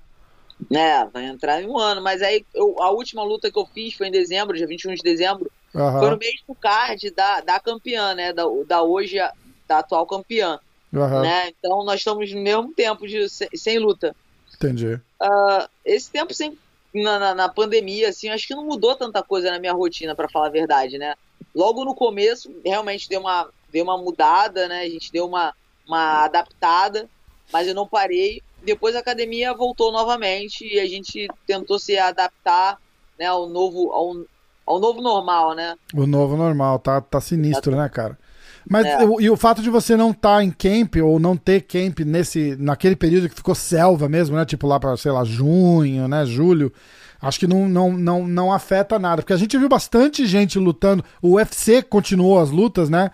É, 0.72 1.04
vai 1.06 1.26
entrar 1.26 1.62
em 1.62 1.68
um 1.68 1.78
ano, 1.78 2.02
mas 2.02 2.22
aí 2.22 2.44
eu, 2.54 2.82
a 2.82 2.90
última 2.90 3.22
luta 3.22 3.50
que 3.50 3.58
eu 3.58 3.66
fiz 3.66 3.94
foi 3.94 4.08
em 4.08 4.10
dezembro, 4.10 4.56
dia 4.56 4.66
21 4.66 4.94
de 4.94 5.02
dezembro, 5.02 5.50
Uhum. 5.76 5.98
Foi 6.00 6.10
no 6.10 6.16
mesmo 6.16 6.54
card 6.54 7.10
da, 7.10 7.40
da 7.42 7.60
campeã, 7.60 8.14
né? 8.14 8.32
Da, 8.32 8.44
da 8.66 8.82
hoje, 8.82 9.18
da 9.68 9.78
atual 9.78 10.06
campeã. 10.06 10.58
Uhum. 10.90 11.20
Né? 11.20 11.50
Então 11.50 11.84
nós 11.84 12.00
estamos 12.00 12.32
no 12.32 12.40
mesmo 12.40 12.72
tempo 12.72 13.06
de, 13.06 13.28
sem, 13.28 13.48
sem 13.54 13.78
luta. 13.78 14.16
Entendi. 14.54 14.94
Uh, 15.20 15.68
esse 15.84 16.10
tempo 16.10 16.32
sem, 16.32 16.56
na, 16.94 17.18
na, 17.18 17.34
na, 17.34 17.48
pandemia, 17.48 18.08
assim, 18.08 18.30
acho 18.30 18.46
que 18.46 18.54
não 18.54 18.64
mudou 18.64 18.96
tanta 18.96 19.22
coisa 19.22 19.50
na 19.50 19.58
minha 19.58 19.74
rotina, 19.74 20.14
para 20.14 20.30
falar 20.30 20.46
a 20.46 20.50
verdade, 20.50 20.96
né? 20.96 21.14
Logo 21.54 21.84
no 21.84 21.94
começo, 21.94 22.50
realmente 22.64 23.08
deu 23.08 23.20
uma, 23.20 23.50
deu 23.70 23.84
uma 23.84 23.98
mudada, 23.98 24.66
né? 24.68 24.80
A 24.80 24.88
gente 24.88 25.12
deu 25.12 25.26
uma, 25.26 25.52
uma 25.86 26.24
adaptada, 26.24 27.06
mas 27.52 27.68
eu 27.68 27.74
não 27.74 27.86
parei. 27.86 28.42
Depois 28.66 28.96
a 28.96 28.98
academia 28.98 29.54
voltou 29.54 29.92
novamente 29.92 30.66
e 30.66 30.80
a 30.80 30.86
gente 30.86 31.28
tentou 31.46 31.78
se 31.78 31.96
adaptar 31.96 32.78
né, 33.16 33.26
ao 33.26 33.48
novo, 33.48 33.92
ao, 33.92 34.16
ao 34.66 34.80
novo 34.80 35.00
normal, 35.00 35.54
né? 35.54 35.76
O 35.94 36.06
novo 36.06 36.36
normal, 36.36 36.80
tá, 36.80 37.00
tá 37.00 37.20
sinistro, 37.20 37.70
tá... 37.70 37.82
né, 37.82 37.88
cara? 37.88 38.18
Mas 38.68 38.84
é. 38.84 38.98
e 39.20 39.30
o 39.30 39.36
fato 39.36 39.62
de 39.62 39.70
você 39.70 39.96
não 39.96 40.10
estar 40.10 40.38
tá 40.38 40.44
em 40.44 40.50
camp 40.50 40.96
ou 40.96 41.20
não 41.20 41.36
ter 41.36 41.60
camp 41.62 42.00
nesse 42.00 42.56
naquele 42.58 42.96
período 42.96 43.28
que 43.28 43.36
ficou 43.36 43.54
selva 43.54 44.08
mesmo, 44.08 44.36
né? 44.36 44.44
Tipo 44.44 44.66
lá 44.66 44.80
para 44.80 44.96
sei 44.96 45.12
lá, 45.12 45.22
junho, 45.22 46.08
né, 46.08 46.26
julho, 46.26 46.72
acho 47.22 47.38
que 47.38 47.46
não, 47.46 47.68
não, 47.68 47.92
não, 47.92 48.26
não 48.26 48.52
afeta 48.52 48.98
nada, 48.98 49.22
porque 49.22 49.32
a 49.32 49.36
gente 49.36 49.56
viu 49.56 49.68
bastante 49.68 50.26
gente 50.26 50.58
lutando. 50.58 51.04
O 51.22 51.34
UFC 51.34 51.80
continuou 51.80 52.40
as 52.40 52.50
lutas, 52.50 52.90
né? 52.90 53.12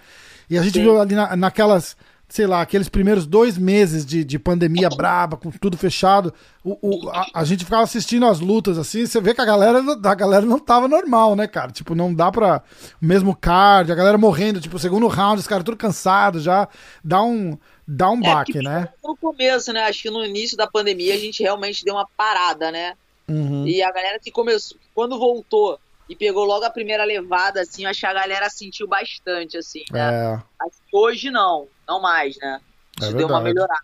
E 0.48 0.56
a 0.56 0.62
gente 0.62 0.74
Sim. 0.74 0.82
viu 0.82 0.98
ali 0.98 1.14
na, 1.14 1.36
naquelas 1.36 1.96
sei 2.32 2.46
lá, 2.46 2.62
aqueles 2.62 2.88
primeiros 2.88 3.26
dois 3.26 3.58
meses 3.58 4.06
de, 4.06 4.24
de 4.24 4.38
pandemia 4.38 4.88
braba, 4.88 5.36
com 5.36 5.50
tudo 5.50 5.76
fechado, 5.76 6.32
o, 6.64 6.78
o 6.80 7.10
a, 7.10 7.26
a, 7.34 7.44
gente 7.44 7.62
ficava 7.62 7.82
assistindo 7.82 8.24
as 8.24 8.40
lutas 8.40 8.78
assim, 8.78 9.04
você 9.04 9.20
vê 9.20 9.34
que 9.34 9.42
a 9.42 9.44
galera, 9.44 9.82
a 10.02 10.14
galera 10.14 10.46
não 10.46 10.58
tava 10.58 10.88
normal, 10.88 11.36
né, 11.36 11.46
cara? 11.46 11.70
Tipo, 11.70 11.94
não 11.94 12.14
dá 12.14 12.32
pra. 12.32 12.62
O 13.02 13.04
mesmo 13.04 13.36
card, 13.36 13.92
a 13.92 13.94
galera 13.94 14.16
morrendo, 14.16 14.62
tipo, 14.62 14.78
segundo 14.78 15.08
round, 15.08 15.40
os 15.40 15.46
caras 15.46 15.62
tudo 15.62 15.76
cansados 15.76 16.42
já, 16.42 16.66
dá 17.04 17.22
um. 17.22 17.58
Dá 17.86 18.08
um 18.08 18.20
é, 18.20 18.22
baque, 18.22 18.62
né? 18.62 18.88
No 19.04 19.14
começo, 19.14 19.70
né? 19.70 19.82
Acho 19.82 20.00
que 20.04 20.10
no 20.10 20.24
início 20.24 20.56
da 20.56 20.66
pandemia 20.66 21.12
a 21.12 21.18
gente 21.18 21.42
realmente 21.42 21.84
deu 21.84 21.96
uma 21.96 22.08
parada, 22.16 22.72
né? 22.72 22.94
Uhum. 23.28 23.66
E 23.66 23.82
a 23.82 23.92
galera 23.92 24.18
que 24.18 24.30
começou, 24.30 24.78
quando 24.94 25.18
voltou 25.18 25.78
e 26.08 26.16
pegou 26.16 26.44
logo 26.44 26.64
a 26.64 26.70
primeira 26.70 27.04
levada, 27.04 27.60
assim, 27.60 27.84
acho 27.84 28.00
que 28.00 28.06
a 28.06 28.14
galera 28.14 28.48
sentiu 28.48 28.88
bastante, 28.88 29.58
assim, 29.58 29.82
né? 29.90 30.34
É. 30.34 30.42
Hoje 30.90 31.30
não, 31.30 31.68
não 31.86 32.00
mais, 32.00 32.36
né? 32.38 32.60
É 33.00 33.04
Isso 33.04 33.14
é 33.14 33.18
deu 33.18 33.26
uma 33.26 33.40
melhorada. 33.40 33.80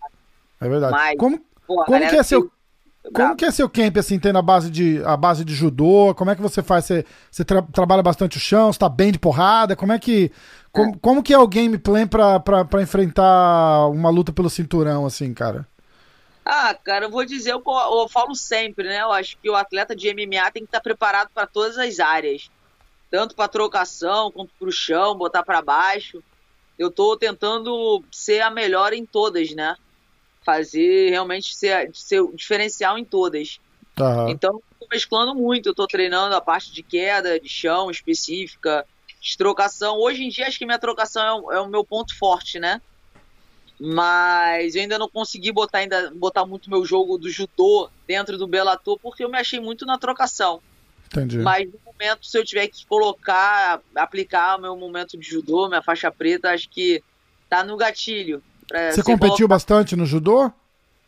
É 0.61 0.67
verdade. 0.67 0.91
Mas, 0.91 1.17
como 1.17 1.39
pô, 1.65 1.83
como 1.85 2.09
que 2.09 2.15
é 2.15 2.23
seu... 2.23 2.51
Como 3.13 3.35
que 3.35 3.45
é 3.45 3.49
seu 3.51 3.69
camp, 3.69 3.97
assim, 3.97 4.19
tem 4.19 4.35
a 4.35 4.41
base 4.41 4.69
de, 4.69 5.01
a 5.05 5.15
base 5.15 5.45
de 5.45 5.55
judô? 5.55 6.13
Como 6.13 6.29
é 6.29 6.35
que 6.35 6.41
você 6.41 6.61
faz? 6.61 6.85
Você, 6.85 7.05
você 7.31 7.45
tra 7.45 7.61
trabalha 7.61 8.03
bastante 8.03 8.37
o 8.37 8.39
chão? 8.39 8.71
Você 8.71 8.77
tá 8.77 8.89
bem 8.89 9.11
de 9.11 9.17
porrada? 9.17 9.75
Como 9.75 9.93
é 9.93 9.97
que... 9.97 10.31
Como, 10.71 10.93
é. 10.93 10.97
como 11.01 11.23
que 11.23 11.33
é 11.33 11.39
o 11.39 11.47
gameplay 11.47 12.05
pra, 12.05 12.39
pra, 12.39 12.65
pra 12.65 12.81
enfrentar 12.81 13.87
uma 13.87 14.09
luta 14.09 14.33
pelo 14.33 14.49
cinturão, 14.49 15.05
assim, 15.05 15.33
cara? 15.33 15.65
Ah, 16.45 16.73
cara, 16.73 17.05
eu 17.05 17.11
vou 17.11 17.23
dizer, 17.23 17.51
eu, 17.51 17.63
eu 17.65 18.09
falo 18.09 18.35
sempre, 18.35 18.87
né? 18.87 19.01
Eu 19.01 19.11
acho 19.11 19.37
que 19.37 19.49
o 19.49 19.55
atleta 19.55 19.95
de 19.95 20.11
MMA 20.11 20.51
tem 20.51 20.63
que 20.63 20.67
estar 20.67 20.81
preparado 20.81 21.29
para 21.33 21.45
todas 21.45 21.77
as 21.77 21.99
áreas. 21.99 22.49
Tanto 23.09 23.35
para 23.35 23.47
trocação, 23.47 24.31
quanto 24.31 24.51
para 24.57 24.67
o 24.67 24.71
chão, 24.71 25.15
botar 25.15 25.43
para 25.43 25.61
baixo. 25.61 26.23
Eu 26.79 26.89
tô 26.89 27.17
tentando 27.17 28.03
ser 28.09 28.39
a 28.39 28.49
melhor 28.49 28.93
em 28.93 29.05
todas, 29.05 29.51
né? 29.51 29.75
Fazer 30.43 31.09
realmente 31.09 31.55
ser, 31.55 31.91
ser 31.93 32.21
o 32.21 32.33
diferencial 32.33 32.97
em 32.97 33.03
todas. 33.03 33.59
Uhum. 33.99 34.29
Então, 34.29 34.63
tô 34.79 34.87
mesclando 34.89 35.35
muito. 35.35 35.67
Eu 35.67 35.75
tô 35.75 35.85
treinando 35.85 36.33
a 36.33 36.41
parte 36.41 36.71
de 36.71 36.81
queda, 36.81 37.37
de 37.37 37.49
chão 37.49 37.91
específica, 37.91 38.85
de 39.19 39.37
trocação. 39.37 39.99
Hoje 39.99 40.23
em 40.23 40.29
dia, 40.29 40.47
acho 40.47 40.57
que 40.57 40.65
minha 40.65 40.79
trocação 40.79 41.21
é 41.21 41.33
o, 41.33 41.51
é 41.51 41.59
o 41.59 41.67
meu 41.67 41.83
ponto 41.83 42.17
forte, 42.17 42.57
né? 42.57 42.81
mas 43.79 44.75
eu 44.75 44.81
ainda 44.81 44.99
não 44.99 45.07
consegui 45.07 45.53
botar 45.53 45.77
ainda 45.77 46.11
botar 46.11 46.45
muito 46.45 46.69
meu 46.69 46.85
jogo 46.85 47.17
do 47.17 47.29
judô 47.29 47.89
dentro 48.05 48.37
do 48.37 48.45
Bellator 48.45 48.99
porque 48.99 49.23
eu 49.23 49.29
me 49.29 49.37
achei 49.37 49.59
muito 49.59 49.85
na 49.85 49.97
trocação. 49.97 50.61
Entendi. 51.11 51.39
Mas 51.39 51.65
no 51.65 51.79
momento, 51.85 52.25
se 52.25 52.37
eu 52.37 52.45
tiver 52.45 52.67
que 52.67 52.85
colocar, 52.85 53.81
aplicar 53.95 54.57
o 54.57 54.61
meu 54.61 54.77
momento 54.77 55.17
de 55.17 55.27
judô, 55.27 55.67
minha 55.67 55.81
faixa 55.81 56.11
preta, 56.11 56.51
acho 56.51 56.69
que 56.69 57.03
tá 57.49 57.63
no 57.63 57.75
gatilho. 57.75 58.43
Você 58.91 59.01
competiu 59.01 59.29
colocado. 59.29 59.47
bastante 59.47 59.95
no 59.95 60.05
judô? 60.05 60.51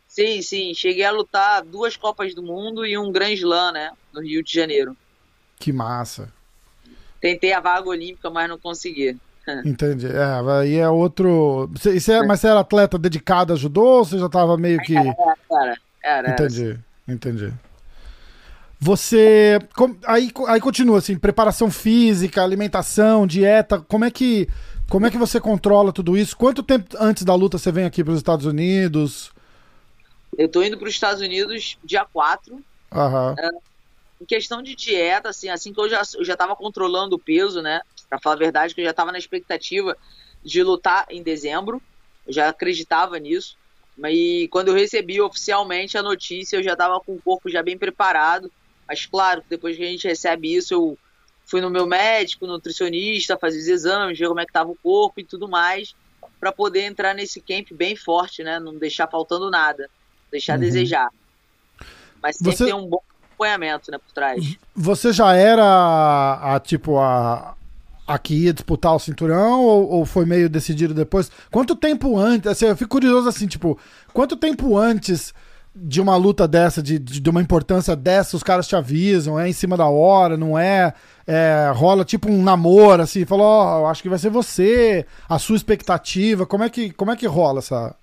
Sim, 0.08 0.42
sim. 0.42 0.74
Cheguei 0.74 1.04
a 1.04 1.12
lutar 1.12 1.62
duas 1.62 1.96
Copas 1.96 2.34
do 2.34 2.42
Mundo 2.42 2.84
e 2.84 2.98
um 2.98 3.12
Grand 3.12 3.32
Slam, 3.32 3.72
né? 3.72 3.92
No 4.12 4.20
Rio 4.20 4.42
de 4.42 4.52
Janeiro. 4.52 4.96
Que 5.58 5.72
massa. 5.72 6.28
Tentei 7.20 7.52
a 7.52 7.60
vaga 7.60 7.88
olímpica, 7.88 8.28
mas 8.28 8.48
não 8.48 8.58
consegui. 8.58 9.16
Entendi. 9.64 10.08
É, 10.08 10.60
aí 10.60 10.76
é 10.76 10.88
outro. 10.88 11.70
Você, 11.72 11.98
você 11.98 12.12
é- 12.14 12.26
mas 12.26 12.40
você 12.40 12.48
era 12.48 12.60
atleta 12.60 12.98
dedicado 12.98 13.52
a 13.52 13.56
judô 13.56 13.98
ou 13.98 14.04
você 14.04 14.18
já 14.18 14.28
tava 14.28 14.56
meio 14.58 14.80
que. 14.80 14.96
É, 14.96 15.14
cara, 15.48 15.78
era. 16.02 16.30
Entendi, 16.32 16.78
entendi. 17.06 17.52
Você. 18.84 19.60
aí, 20.04 20.32
aí 20.48 20.60
continua 20.60 20.98
assim, 20.98 21.16
preparação 21.16 21.70
física, 21.70 22.42
alimentação, 22.42 23.28
dieta. 23.28 23.80
Como 23.80 24.04
é 24.04 24.10
que. 24.10 24.48
Como 24.90 25.06
é 25.06 25.10
que 25.10 25.16
você 25.16 25.40
controla 25.40 25.92
tudo 25.92 26.16
isso? 26.16 26.36
Quanto 26.36 26.64
tempo 26.64 26.96
antes 26.98 27.22
da 27.22 27.32
luta 27.32 27.58
você 27.58 27.70
vem 27.70 27.84
aqui 27.84 28.02
para 28.02 28.12
os 28.12 28.18
Estados 28.18 28.44
Unidos? 28.44 29.30
Eu 30.36 30.48
tô 30.48 30.64
indo 30.64 30.76
para 30.76 30.88
os 30.88 30.92
Estados 30.92 31.22
Unidos 31.22 31.78
dia 31.84 32.04
4. 32.12 32.60
Aham. 32.92 33.36
Em 34.20 34.24
questão 34.24 34.60
de 34.60 34.74
dieta, 34.74 35.28
assim, 35.28 35.48
assim 35.48 35.72
que 35.72 35.80
eu 35.80 35.88
já, 35.88 36.02
eu 36.16 36.24
já 36.24 36.36
tava 36.36 36.56
controlando 36.56 37.14
o 37.14 37.20
peso, 37.20 37.62
né? 37.62 37.80
Pra 38.10 38.18
falar 38.18 38.34
a 38.34 38.38
verdade, 38.38 38.74
que 38.74 38.80
eu 38.80 38.84
já 38.84 38.92
tava 38.92 39.12
na 39.12 39.18
expectativa 39.18 39.96
de 40.44 40.60
lutar 40.60 41.06
em 41.08 41.22
dezembro. 41.22 41.80
Eu 42.26 42.32
já 42.32 42.48
acreditava 42.48 43.16
nisso. 43.20 43.56
Mas 43.96 44.12
e 44.16 44.48
quando 44.50 44.68
eu 44.68 44.74
recebi 44.74 45.20
oficialmente 45.20 45.96
a 45.96 46.02
notícia, 46.02 46.56
eu 46.56 46.64
já 46.64 46.74
tava 46.74 46.98
com 46.98 47.14
o 47.14 47.22
corpo 47.22 47.48
já 47.48 47.62
bem 47.62 47.78
preparado. 47.78 48.50
Mas 48.92 49.06
claro, 49.06 49.42
depois 49.48 49.74
que 49.74 49.82
a 49.82 49.86
gente 49.86 50.06
recebe 50.06 50.54
isso, 50.54 50.74
eu 50.74 50.98
fui 51.48 51.62
no 51.62 51.70
meu 51.70 51.86
médico, 51.86 52.46
nutricionista, 52.46 53.38
fazer 53.40 53.56
os 53.58 53.66
exames, 53.66 54.18
ver 54.18 54.28
como 54.28 54.40
é 54.40 54.44
que 54.44 54.52
tava 54.52 54.68
o 54.70 54.76
corpo 54.82 55.18
e 55.18 55.24
tudo 55.26 55.48
mais, 55.48 55.94
para 56.38 56.52
poder 56.52 56.82
entrar 56.82 57.14
nesse 57.14 57.40
camp 57.40 57.68
bem 57.72 57.96
forte, 57.96 58.42
né? 58.44 58.60
Não 58.60 58.78
deixar 58.78 59.08
faltando 59.10 59.50
nada, 59.50 59.88
deixar 60.30 60.52
a 60.52 60.56
Uhum. 60.56 60.60
desejar. 60.64 61.08
Mas 62.22 62.36
sempre 62.36 62.52
Você- 62.52 62.64
tem 62.66 62.74
um 62.74 62.86
bom 62.86 63.00
acompanhamento, 63.30 63.90
né, 63.90 63.96
por 63.96 64.12
trás. 64.12 64.44
Você 64.74 65.10
já 65.10 65.34
era 65.34 65.64
a, 66.54 66.60
tipo 66.60 66.98
a 66.98 67.56
a 68.06 68.18
que 68.18 68.34
ia 68.34 68.52
disputar 68.52 68.94
o 68.94 68.98
cinturão 68.98 69.62
ou, 69.64 69.88
ou 69.88 70.04
foi 70.04 70.26
meio 70.26 70.50
decidido 70.50 70.92
depois? 70.92 71.30
Quanto 71.50 71.74
tempo 71.74 72.18
antes? 72.18 72.46
Assim, 72.50 72.66
eu 72.66 72.76
fico 72.76 72.90
curioso 72.90 73.28
assim, 73.28 73.46
tipo, 73.46 73.78
quanto 74.12 74.36
tempo 74.36 74.76
antes 74.76 75.32
de 75.74 76.00
uma 76.00 76.16
luta 76.16 76.46
dessa, 76.46 76.82
de, 76.82 76.98
de, 76.98 77.20
de 77.20 77.30
uma 77.30 77.40
importância 77.40 77.96
dessa, 77.96 78.36
os 78.36 78.42
caras 78.42 78.68
te 78.68 78.76
avisam, 78.76 79.38
é 79.38 79.48
em 79.48 79.52
cima 79.52 79.76
da 79.76 79.86
hora, 79.86 80.36
não 80.36 80.58
é? 80.58 80.94
é, 81.26 81.70
rola 81.74 82.04
tipo 82.04 82.28
um 82.28 82.42
namoro, 82.42 83.02
assim, 83.02 83.24
falou, 83.24 83.46
ó, 83.46 83.80
eu 83.80 83.86
acho 83.86 84.02
que 84.02 84.08
vai 84.08 84.18
ser 84.18 84.30
você, 84.30 85.06
a 85.28 85.38
sua 85.38 85.56
expectativa, 85.56 86.46
como 86.46 86.64
é 86.64 86.70
que, 86.70 86.92
como 86.92 87.10
é 87.10 87.16
que 87.16 87.26
rola 87.26 87.60
essa... 87.60 87.94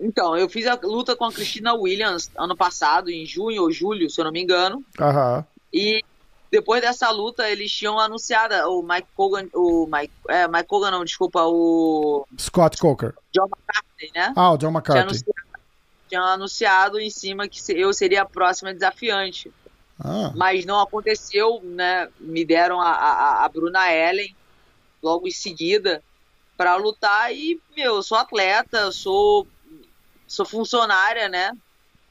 Então, 0.00 0.36
eu 0.36 0.48
fiz 0.48 0.64
a 0.66 0.78
luta 0.82 1.16
com 1.16 1.24
a 1.24 1.32
Cristina 1.32 1.74
Williams 1.74 2.30
ano 2.36 2.56
passado, 2.56 3.10
em 3.10 3.26
junho 3.26 3.62
ou 3.62 3.72
julho, 3.72 4.08
se 4.08 4.20
eu 4.20 4.24
não 4.24 4.30
me 4.30 4.40
engano. 4.40 4.84
Aham, 4.98 5.44
E 5.72 6.04
depois 6.52 6.80
dessa 6.80 7.10
luta, 7.10 7.50
eles 7.50 7.70
tinham 7.72 7.98
anunciado 7.98 8.54
o 8.70 8.80
Mike 8.80 9.08
Hogan, 9.16 9.48
o 9.52 9.88
Mike, 9.90 10.12
é, 10.28 10.46
Mike 10.46 10.68
Hogan 10.70 10.92
não, 10.92 11.04
desculpa, 11.04 11.42
o 11.44 12.24
Scott 12.38 12.78
Coker. 12.78 13.12
John 13.34 13.48
McCartney, 13.48 14.10
né? 14.14 14.32
Ah, 14.36 14.52
o 14.52 14.56
John 14.56 14.80
Tinha 14.80 15.04
McCarthy. 16.16 16.32
anunciado, 16.32 16.96
tinha 16.96 17.00
anunciado 17.00 17.00
em 17.00 17.10
cima 17.10 17.48
que 17.48 17.60
eu 17.72 17.92
seria 17.92 18.22
a 18.22 18.26
próxima 18.26 18.72
desafiante. 18.72 19.52
Ah, 20.00 20.32
Mas 20.34 20.64
não 20.64 20.80
aconteceu, 20.80 21.60
né? 21.62 22.08
Me 22.20 22.44
deram 22.44 22.80
a, 22.80 22.90
a, 22.90 23.44
a 23.44 23.48
Bruna 23.48 23.92
Ellen 23.92 24.34
logo 25.02 25.26
em 25.26 25.32
seguida 25.32 26.02
para 26.56 26.76
lutar 26.76 27.32
e, 27.32 27.60
meu, 27.76 27.96
eu 27.96 28.02
sou 28.02 28.18
atleta, 28.18 28.90
sou, 28.90 29.46
sou 30.26 30.44
funcionária, 30.44 31.28
né? 31.28 31.52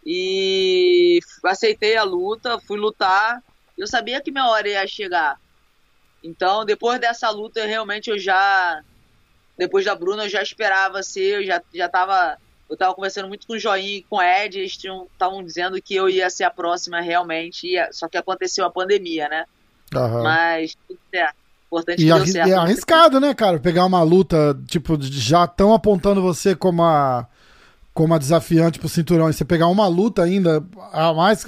E 0.06 1.20
aceitei 1.44 1.98
a 1.98 2.04
luta, 2.04 2.60
fui 2.60 2.78
lutar. 2.78 3.44
Eu 3.78 3.86
sabia 3.86 4.22
que 4.22 4.32
minha 4.32 4.48
hora 4.48 4.70
ia 4.70 4.88
chegar. 4.88 5.38
Então, 6.24 6.66
depois 6.66 7.00
dessa 7.00 7.30
luta, 7.30 7.60
eu 7.60 7.68
realmente 7.68 8.10
eu 8.10 8.18
já. 8.18 8.82
Depois 9.58 9.86
da 9.86 9.96
Bruna, 9.96 10.26
eu 10.26 10.30
já 10.30 10.42
esperava 10.42 11.04
ser, 11.04 11.42
eu 11.42 11.46
já, 11.46 11.62
já 11.74 11.90
tava. 11.90 12.38
Eu 12.70 12.76
tava 12.78 12.94
conversando 12.94 13.28
muito 13.28 13.48
com 13.48 13.54
o 13.54 13.60
Joinha 13.60 13.98
e 13.98 14.04
com 14.04 14.18
o 14.18 14.22
Ed, 14.22 14.60
eles 14.60 14.78
estavam 14.78 15.44
dizendo 15.44 15.82
que 15.82 15.96
eu 15.96 16.10
ia 16.10 16.30
ser 16.30 16.44
a 16.44 16.50
próxima 16.52 17.00
realmente, 17.02 17.66
ia- 17.68 17.90
só 17.94 18.08
que 18.10 18.18
aconteceu 18.18 18.66
a 18.66 18.70
pandemia, 18.72 19.30
né? 19.30 19.46
aham. 19.96 20.24
Mas 20.24 20.76
tudo 20.88 21.00
certo. 21.10 21.36
Importante 21.68 22.04
E, 22.06 22.12
arri- 22.12 22.32
certo. 22.32 22.48
e 22.48 22.52
é 22.52 22.56
arriscado, 22.56 23.20
né, 23.20 23.34
cara? 23.34 23.60
Pegar 23.60 23.86
uma 23.86 24.02
luta, 24.04 24.58
tipo, 24.68 24.98
já 25.02 25.44
estão 25.46 25.74
apontando 25.74 26.22
você 26.22 26.56
como 26.56 26.82
a, 26.84 27.28
como 27.94 28.14
a 28.14 28.18
desafiante 28.18 28.80
pro 28.80 28.88
cinturão. 28.90 29.30
E 29.30 29.34
você 29.34 29.44
pegar 29.46 29.68
uma 29.68 29.88
luta 29.88 30.24
ainda, 30.24 30.64
a 30.94 31.14
mais 31.14 31.44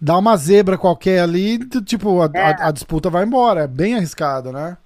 dá 0.00 0.16
uma 0.18 0.36
zebra 0.36 0.78
qualquer 0.78 1.20
ali, 1.20 1.58
tipo, 1.82 2.22
a, 2.22 2.26
a- 2.26 2.68
a 2.68 2.70
disputa 2.70 3.10
vai 3.10 3.24
embora. 3.24 3.62
É 3.64 3.66
bem 3.66 3.94
arriscado, 3.94 4.52
né? 4.52 4.76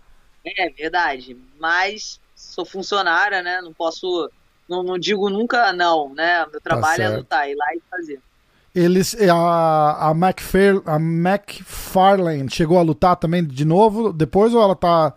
É 0.44 0.68
verdade. 0.70 1.36
Mas 1.60 2.20
sou 2.34 2.64
funcionária, 2.64 3.42
né? 3.42 3.60
Não 3.60 3.72
posso. 3.72 4.30
Não, 4.68 4.82
não 4.82 4.98
digo 4.98 5.30
nunca 5.30 5.72
não, 5.72 6.12
né? 6.14 6.44
Meu 6.50 6.60
trabalho 6.60 7.02
é 7.02 7.06
certo. 7.06 7.18
lutar, 7.18 7.48
ir 7.48 7.54
lá 7.54 7.66
e 7.74 7.80
fazer. 7.90 8.20
Eles, 8.74 9.16
a, 9.22 10.08
a, 10.08 10.10
McFar, 10.10 10.82
a 10.84 10.96
McFarlane 10.96 12.50
chegou 12.50 12.78
a 12.78 12.82
lutar 12.82 13.16
também 13.16 13.42
de 13.42 13.64
novo 13.64 14.12
depois 14.12 14.52
ou 14.52 14.62
ela 14.62 14.76
tá. 14.76 15.14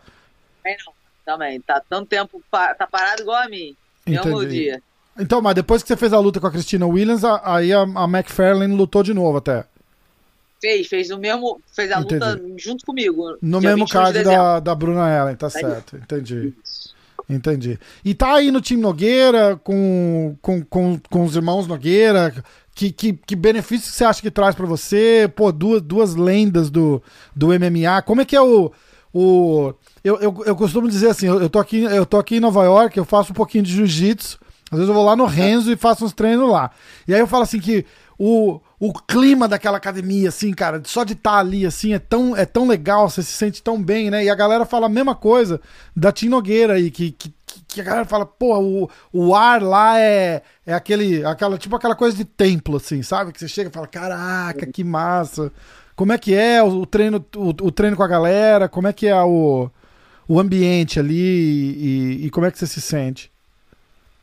Também 0.63 0.77
não. 0.85 0.93
Também. 1.25 1.61
Tá 1.61 1.81
tanto 1.87 2.07
tempo. 2.07 2.41
Tá 2.49 2.87
parado 2.89 3.21
igual 3.21 3.43
a 3.43 3.49
mim. 3.49 3.75
Entendi. 4.07 4.47
dia. 4.47 4.81
Então, 5.19 5.41
mas 5.41 5.53
depois 5.53 5.81
que 5.81 5.87
você 5.87 5.97
fez 5.97 6.13
a 6.13 6.19
luta 6.19 6.39
com 6.39 6.47
a 6.47 6.51
Christina 6.51 6.87
Williams, 6.87 7.23
aí 7.43 7.73
a, 7.73 7.81
a 7.81 8.05
McFarlane 8.05 8.73
lutou 8.73 9.03
de 9.03 9.13
novo 9.13 9.37
até. 9.37 9.65
Fez, 10.61 10.87
fez 10.87 11.11
o 11.11 11.17
mesmo. 11.17 11.61
Fez 11.73 11.91
a 11.91 11.99
luta 11.99 12.15
Entendi. 12.15 12.63
junto 12.63 12.85
comigo. 12.85 13.37
No 13.41 13.61
mesmo 13.61 13.85
21 13.85 13.85
de 13.85 13.91
card 13.91 14.13
dezembro. 14.13 14.37
da, 14.37 14.59
da 14.59 14.75
Bruna 14.75 15.09
Ellen, 15.09 15.35
tá 15.35 15.49
certo. 15.49 15.97
Entendi. 15.97 16.53
Entendi. 17.29 17.77
E 18.03 18.15
tá 18.15 18.33
aí 18.33 18.49
no 18.49 18.59
time 18.59 18.81
Nogueira, 18.81 19.55
com, 19.63 20.35
com, 20.41 20.63
com, 20.65 20.99
com 21.09 21.23
os 21.23 21.35
irmãos 21.35 21.67
Nogueira. 21.67 22.33
Que, 22.73 22.91
que, 22.91 23.13
que 23.13 23.35
benefício 23.35 23.91
você 23.91 24.03
acha 24.03 24.21
que 24.21 24.31
traz 24.31 24.55
pra 24.55 24.65
você? 24.65 25.31
Pô, 25.35 25.51
duas, 25.51 25.81
duas 25.81 26.15
lendas 26.15 26.71
do, 26.71 27.03
do 27.35 27.47
MMA. 27.47 28.01
Como 28.03 28.21
é 28.21 28.25
que 28.25 28.35
é 28.35 28.41
o. 28.41 28.71
o 29.13 29.73
eu, 30.03 30.17
eu, 30.19 30.43
eu 30.45 30.55
costumo 30.55 30.87
dizer 30.87 31.09
assim: 31.09 31.27
eu, 31.27 31.39
eu, 31.41 31.49
tô 31.49 31.59
aqui, 31.59 31.83
eu 31.83 32.05
tô 32.05 32.17
aqui 32.17 32.37
em 32.37 32.39
Nova 32.39 32.63
York, 32.63 32.97
eu 32.97 33.05
faço 33.05 33.31
um 33.31 33.35
pouquinho 33.35 33.63
de 33.63 33.73
jiu-jitsu. 33.73 34.39
Às 34.71 34.77
vezes 34.77 34.87
eu 34.87 34.95
vou 34.95 35.05
lá 35.05 35.15
no 35.15 35.25
Renzo 35.25 35.71
e 35.71 35.75
faço 35.75 36.05
uns 36.05 36.13
treinos 36.13 36.49
lá. 36.49 36.71
E 37.07 37.13
aí 37.13 37.19
eu 37.19 37.27
falo 37.27 37.43
assim 37.43 37.59
que 37.59 37.85
o, 38.17 38.59
o 38.79 38.93
clima 38.93 39.47
daquela 39.47 39.77
academia, 39.77 40.29
assim, 40.29 40.53
cara, 40.53 40.81
só 40.85 41.03
de 41.03 41.13
estar 41.13 41.37
ali, 41.37 41.65
assim, 41.65 41.93
é 41.93 41.99
tão, 41.99 42.35
é 42.35 42.45
tão 42.45 42.65
legal, 42.65 43.09
você 43.09 43.21
se 43.21 43.33
sente 43.33 43.61
tão 43.61 43.81
bem, 43.81 44.09
né? 44.09 44.23
E 44.23 44.29
a 44.29 44.35
galera 44.35 44.65
fala 44.65 44.85
a 44.85 44.89
mesma 44.89 45.13
coisa 45.13 45.59
da 45.93 46.13
Tim 46.13 46.29
Nogueira 46.29 46.75
aí, 46.75 46.89
que, 46.89 47.11
que, 47.11 47.33
que 47.67 47.81
a 47.81 47.83
galera 47.83 48.05
fala, 48.05 48.25
pô, 48.25 48.57
o, 48.57 48.89
o 49.11 49.35
ar 49.35 49.61
lá 49.61 49.99
é, 49.99 50.41
é 50.65 50.73
aquele, 50.73 51.25
aquela, 51.25 51.57
tipo 51.57 51.75
aquela 51.75 51.95
coisa 51.95 52.15
de 52.15 52.23
templo, 52.23 52.77
assim, 52.77 53.03
sabe? 53.03 53.33
Que 53.33 53.39
você 53.39 53.49
chega 53.49 53.69
e 53.69 53.73
fala, 53.73 53.87
caraca, 53.87 54.65
que 54.65 54.83
massa. 54.83 55.51
Como 55.93 56.13
é 56.13 56.17
que 56.17 56.33
é 56.33 56.63
o, 56.63 56.67
o 56.67 56.85
treino, 56.85 57.25
o, 57.35 57.49
o 57.49 57.71
treino 57.71 57.97
com 57.97 58.03
a 58.03 58.07
galera? 58.07 58.69
Como 58.69 58.87
é 58.87 58.93
que 58.93 59.07
é 59.07 59.21
o, 59.21 59.69
o 60.25 60.39
ambiente 60.39 61.01
ali 61.01 61.17
e, 61.17 62.25
e 62.27 62.29
como 62.29 62.45
é 62.45 62.51
que 62.51 62.57
você 62.57 62.65
se 62.65 62.79
sente? 62.79 63.29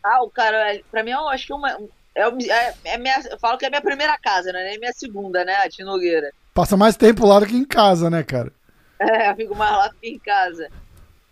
Ah, 0.02 0.22
o 0.22 0.30
cara, 0.30 0.80
pra 0.90 1.02
mim, 1.02 1.10
eu 1.10 1.28
acho 1.28 1.46
que 1.46 1.52
uma. 1.52 1.76
É, 2.16 2.22
é, 2.50 2.74
é 2.84 2.98
minha, 2.98 3.20
eu 3.30 3.38
falo 3.38 3.58
que 3.58 3.66
é 3.66 3.68
minha 3.68 3.82
primeira 3.82 4.16
casa, 4.18 4.50
né? 4.50 4.64
Nem 4.64 4.78
minha 4.78 4.92
segunda, 4.94 5.44
né? 5.44 5.54
A 5.56 5.68
Tinogueira. 5.68 6.32
Passa 6.54 6.74
mais 6.74 6.96
tempo 6.96 7.26
lá 7.26 7.38
do 7.38 7.46
que 7.46 7.54
em 7.54 7.64
casa, 7.64 8.08
né, 8.08 8.22
cara? 8.24 8.50
É, 8.98 9.28
eu 9.30 9.36
fico 9.36 9.54
mais 9.54 9.72
lá 9.72 9.88
do 9.88 9.94
que 9.96 10.08
em 10.08 10.18
casa. 10.18 10.70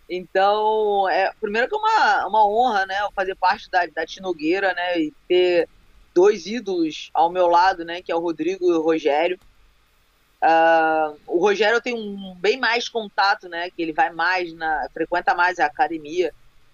Então, 0.07 1.09
é, 1.09 1.31
primeiro 1.41 1.67
que 1.67 1.73
é 1.73 1.77
uma, 1.79 2.27
uma 2.27 2.47
honra, 2.47 2.85
né? 2.85 2.99
eu 3.01 3.11
Fazer 3.11 3.33
parte 3.35 3.67
da, 3.71 3.87
da 3.87 4.05
Tinogueira, 4.05 4.71
né? 4.75 4.99
E 4.99 5.13
ter 5.27 5.67
dois 6.13 6.45
ídolos 6.45 7.09
ao 7.11 7.31
meu 7.31 7.47
lado, 7.47 7.83
né? 7.83 8.03
Que 8.03 8.11
é 8.11 8.15
o 8.15 8.19
Rodrigo 8.19 8.65
e 8.65 8.71
o 8.71 8.83
Rogério. 8.83 9.39
Ah, 10.39 11.11
o 11.25 11.39
Rogério 11.39 11.81
tem 11.81 11.95
um 11.95 12.35
bem 12.35 12.59
mais 12.59 12.87
contato, 12.87 13.49
né? 13.49 13.71
Que 13.71 13.81
ele 13.81 13.93
vai 13.93 14.11
mais 14.11 14.53
na. 14.53 14.87
frequenta 14.93 15.33
mais 15.33 15.57
a 15.57 15.65
academia. 15.65 16.31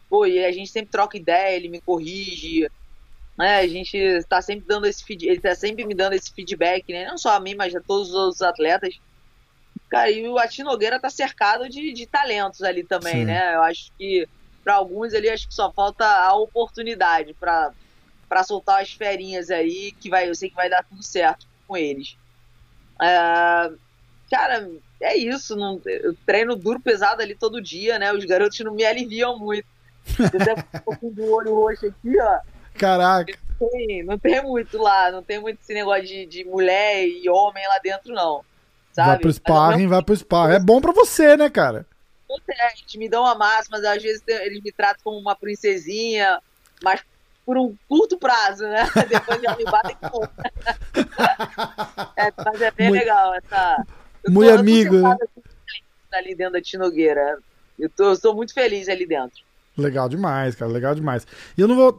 Pô, 0.10 0.26
e 0.26 0.44
a 0.44 0.52
gente 0.52 0.70
sempre 0.70 0.92
troca 0.92 1.16
ideia, 1.16 1.56
ele 1.56 1.70
me 1.70 1.80
corrige. 1.80 2.70
Né? 3.38 3.60
A 3.60 3.68
gente 3.68 4.24
tá 4.28 4.42
sempre 4.42 4.66
dando 4.68 4.86
esse 4.86 5.04
ele 5.10 5.40
tá 5.40 5.56
sempre 5.56 5.86
me 5.86 5.96
dando 5.96 6.14
esse 6.14 6.32
feedback, 6.34 6.92
né? 6.92 7.06
Não 7.08 7.18
só 7.18 7.36
a 7.36 7.40
mim, 7.40 7.56
mas 7.56 7.76
a 7.76 7.82
todos 7.82 8.10
os 8.10 8.16
outros 8.16 8.42
atletas. 8.42 9.00
Cara, 9.90 10.10
e 10.10 10.28
o 10.28 10.38
Ati 10.38 10.64
Nogueira 10.64 11.00
tá 11.00 11.10
cercado 11.10 11.68
de, 11.68 11.92
de 11.92 12.06
talentos 12.06 12.62
ali 12.62 12.84
também, 12.84 13.22
Sim. 13.22 13.26
né? 13.26 13.56
Eu 13.56 13.64
acho 13.64 13.92
que 13.98 14.28
para 14.64 14.76
alguns 14.76 15.14
ali 15.14 15.30
acho 15.30 15.48
que 15.48 15.54
só 15.54 15.72
falta 15.72 16.06
a 16.06 16.36
oportunidade 16.36 17.34
para 17.34 17.72
para 18.30 18.46
soltar 18.46 18.82
as 18.82 18.94
ferinhas 18.94 19.52
aí, 19.52 19.92
que 20.00 20.10
vai, 20.10 20.30
eu 20.30 20.34
sei 20.34 20.50
que 20.50 20.56
vai 20.56 20.70
dar 20.70 20.86
tudo 20.86 21.04
certo 21.04 21.46
com 21.68 21.76
eles. 21.76 22.16
É, 23.02 23.72
cara, 24.30 24.72
é 25.02 25.18
isso. 25.18 25.54
Não, 25.58 25.82
eu 25.86 26.16
treino 26.26 26.56
duro, 26.56 26.80
pesado 26.80 27.22
ali 27.22 27.36
todo 27.36 27.62
dia, 27.62 28.00
né? 28.00 28.14
Os 28.14 28.24
garotos 28.24 28.58
não 28.62 28.74
me 28.74 28.86
aliviam 28.86 29.38
muito. 29.38 29.68
Eu 30.18 30.76
um 30.78 30.80
pouquinho 30.80 31.14
do 31.14 31.30
olho 31.30 31.56
roxo 31.56 31.88
aqui, 31.88 32.18
ó. 32.22 32.40
Caraca. 32.82 33.38
Não 33.60 33.70
tem, 33.70 34.04
não 34.04 34.18
tem 34.18 34.44
muito 34.44 34.82
lá, 34.82 35.12
não 35.12 35.22
tem 35.22 35.40
muito 35.40 35.60
esse 35.62 35.72
negócio 35.72 36.04
de, 36.04 36.26
de 36.26 36.44
mulher 36.44 37.06
e 37.08 37.30
homem 37.30 37.64
lá 37.68 37.78
dentro, 37.78 38.12
não. 38.12 38.44
Sabe? 38.92 39.10
Vai 39.10 39.20
pro 39.20 39.34
sparring, 39.34 39.88
vai 39.88 40.02
pro 40.02 40.18
sparring. 40.18 40.56
É 40.56 40.60
bom 40.60 40.82
pra 40.82 40.92
você, 40.92 41.38
né, 41.38 41.48
cara? 41.48 41.86
É, 42.50 42.72
eles 42.80 42.96
me 42.96 43.08
dão 43.08 43.24
a 43.24 43.36
máxima, 43.36 43.78
mas 43.78 43.86
às 43.86 44.02
vezes 44.02 44.24
eles 44.28 44.64
me 44.64 44.72
tratam 44.72 45.02
como 45.04 45.20
uma 45.20 45.36
princesinha, 45.36 46.42
mas 46.84 47.04
por 47.46 47.56
um 47.56 47.76
curto 47.88 48.18
prazo, 48.18 48.64
né? 48.64 48.90
Depois 49.08 49.40
já 49.40 49.56
me 49.56 49.66
batem 49.66 49.96
com. 50.10 50.24
é, 52.18 52.34
mas 52.36 52.62
é 52.62 52.72
bem 52.72 52.90
muito, 52.90 53.00
legal 53.00 53.36
essa. 53.36 53.86
Muito 54.28 54.60
amigo. 54.60 55.08
Né? 55.08 55.18
Ali 56.14 56.34
dentro 56.34 56.54
da 56.54 56.62
Tinogueira. 56.62 57.38
Eu, 57.78 57.90
tô, 57.90 58.06
eu 58.06 58.14
estou 58.14 58.34
muito 58.34 58.56
feliz 58.56 58.90
ali 58.90 59.06
dentro. 59.06 59.44
Legal 59.82 60.08
demais, 60.08 60.56
cara, 60.56 60.72
legal 60.72 60.96
demais. 60.96 61.26
E 61.58 61.62
eu 61.62 61.68
não 61.68 61.76
vou. 61.76 61.98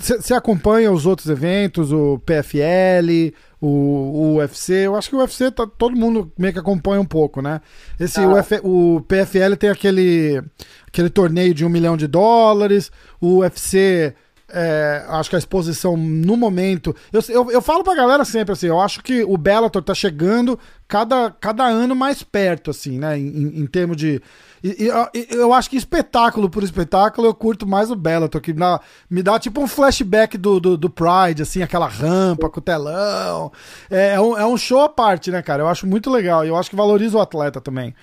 Você 0.00 0.32
é, 0.32 0.36
acompanha 0.36 0.90
os 0.90 1.04
outros 1.06 1.28
eventos, 1.28 1.92
o 1.92 2.18
PFL, 2.20 3.34
o, 3.60 3.66
o 3.68 4.36
UFC? 4.36 4.86
Eu 4.86 4.96
acho 4.96 5.08
que 5.08 5.16
o 5.16 5.18
UFC 5.18 5.50
tá, 5.50 5.66
todo 5.66 5.96
mundo 5.96 6.32
meio 6.38 6.52
que 6.52 6.58
acompanha 6.58 7.00
um 7.00 7.06
pouco, 7.06 7.42
né? 7.42 7.60
Esse 7.98 8.20
ah. 8.20 8.28
Uf, 8.28 8.60
o 8.62 9.00
PFL 9.02 9.56
tem 9.58 9.70
aquele, 9.70 10.42
aquele 10.86 11.10
torneio 11.10 11.52
de 11.52 11.64
um 11.64 11.68
milhão 11.68 11.96
de 11.96 12.06
dólares, 12.06 12.90
o 13.20 13.38
UFC 13.38 14.14
é, 14.52 15.04
acho 15.08 15.30
que 15.30 15.36
a 15.36 15.38
exposição 15.38 15.96
no 15.96 16.36
momento. 16.36 16.94
Eu, 17.10 17.22
eu, 17.28 17.50
eu, 17.50 17.62
falo 17.62 17.82
pra 17.82 17.94
galera 17.94 18.22
sempre 18.24 18.52
assim, 18.52 18.66
eu 18.66 18.78
acho 18.78 19.02
que 19.02 19.24
o 19.24 19.38
Bellator 19.38 19.82
tá 19.82 19.94
chegando 19.94 20.58
cada, 20.86 21.30
cada 21.30 21.64
ano 21.64 21.96
mais 21.96 22.22
perto, 22.22 22.70
assim, 22.70 22.98
né? 22.98 23.18
Em, 23.18 23.60
em 23.60 23.66
termos 23.66 23.96
de. 23.96 24.20
E, 24.62 24.84
e, 24.84 25.34
eu 25.34 25.52
acho 25.52 25.68
que 25.68 25.76
espetáculo 25.76 26.48
por 26.48 26.62
espetáculo 26.62 27.26
eu 27.26 27.34
curto 27.34 27.66
mais 27.66 27.90
o 27.90 27.96
Bellator, 27.96 28.40
que 28.40 28.52
dá, 28.52 28.80
me 29.10 29.22
dá 29.22 29.38
tipo 29.38 29.60
um 29.60 29.66
flashback 29.66 30.38
do, 30.38 30.60
do, 30.60 30.76
do, 30.76 30.88
Pride, 30.88 31.42
assim, 31.42 31.62
aquela 31.62 31.88
rampa 31.88 32.48
com 32.48 32.60
o 32.60 32.62
telão. 32.62 33.52
É, 33.90 34.14
é, 34.14 34.20
um, 34.20 34.38
é 34.38 34.46
um 34.46 34.56
show 34.56 34.80
à 34.80 34.88
parte, 34.88 35.30
né, 35.30 35.42
cara? 35.42 35.62
Eu 35.62 35.68
acho 35.68 35.86
muito 35.86 36.10
legal. 36.10 36.44
E 36.44 36.48
eu 36.48 36.56
acho 36.56 36.70
que 36.70 36.76
valoriza 36.76 37.18
o 37.18 37.20
atleta 37.20 37.60
também. 37.60 37.94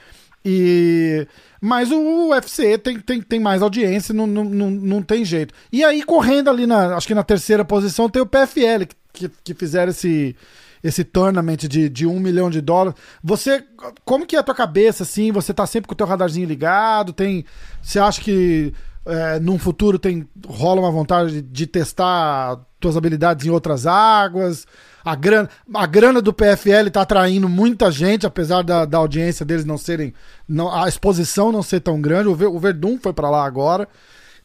E. 0.44 1.28
Mas 1.62 1.92
o 1.92 2.30
UFC 2.30 2.78
tem, 2.78 3.00
tem, 3.00 3.22
tem 3.22 3.40
mais 3.40 3.62
audiência, 3.62 4.14
não, 4.14 4.26
não, 4.26 4.46
não, 4.46 4.70
não 4.70 5.02
tem 5.02 5.26
jeito. 5.26 5.54
E 5.72 5.84
aí, 5.84 6.04
correndo 6.04 6.50
ali, 6.50 6.66
na, 6.66 6.96
acho 6.96 7.08
que 7.08 7.14
na 7.14 7.24
terceira 7.24 7.66
posição, 7.66 8.10
tem 8.10 8.22
o 8.22 8.26
PFL, 8.26 8.86
que, 9.12 9.30
que 9.44 9.54
fizeram 9.54 9.90
esse, 9.90 10.36
esse 10.84 11.04
tournament 11.04 11.58
de, 11.58 11.90
de 11.90 12.06
um 12.06 12.20
milhão 12.20 12.50
de 12.50 12.62
dólares. 12.62 13.00
Você, 13.24 13.64
como 14.06 14.26
que 14.26 14.36
é 14.36 14.40
a 14.40 14.44
tua 14.44 14.56
cabeça, 14.56 15.04
assim? 15.04 15.32
Você 15.32 15.54
tá 15.54 15.66
sempre 15.66 15.88
com 15.88 15.94
o 15.94 15.98
teu 15.98 16.08
radarzinho 16.08 16.48
ligado? 16.48 17.14
Tem, 17.14 17.46
você 17.82 18.00
acha 18.00 18.22
que 18.22 18.74
é, 19.06 19.40
num 19.40 19.58
futuro 19.58 19.98
tem 19.98 20.28
rola 20.48 20.82
uma 20.82 20.92
vontade 20.92 21.34
de, 21.34 21.42
de 21.42 21.68
testar 21.68 22.60
tuas 22.80 22.96
habilidades 22.96 23.46
em 23.46 23.50
outras 23.50 23.86
águas? 23.86 24.66
A 25.04 25.16
grana, 25.16 25.50
a 25.74 25.86
grana 25.86 26.22
do 26.22 26.34
PFL 26.34 26.88
está 26.88 27.02
atraindo 27.02 27.48
muita 27.48 27.90
gente, 27.92 28.26
apesar 28.26 28.64
da, 28.64 28.86
da 28.86 28.98
audiência 28.98 29.46
deles 29.46 29.66
não 29.66 29.78
serem. 29.78 30.14
Não, 30.48 30.74
a 30.74 30.88
exposição 30.88 31.52
não 31.52 31.64
ser 31.64 31.80
tão 31.80 32.02
grande. 32.02 32.28
O, 32.30 32.56
o 32.56 32.60
Verdun 32.60 32.98
foi 33.02 33.14
para 33.14 33.30
lá 33.30 33.46
agora. 33.46 33.88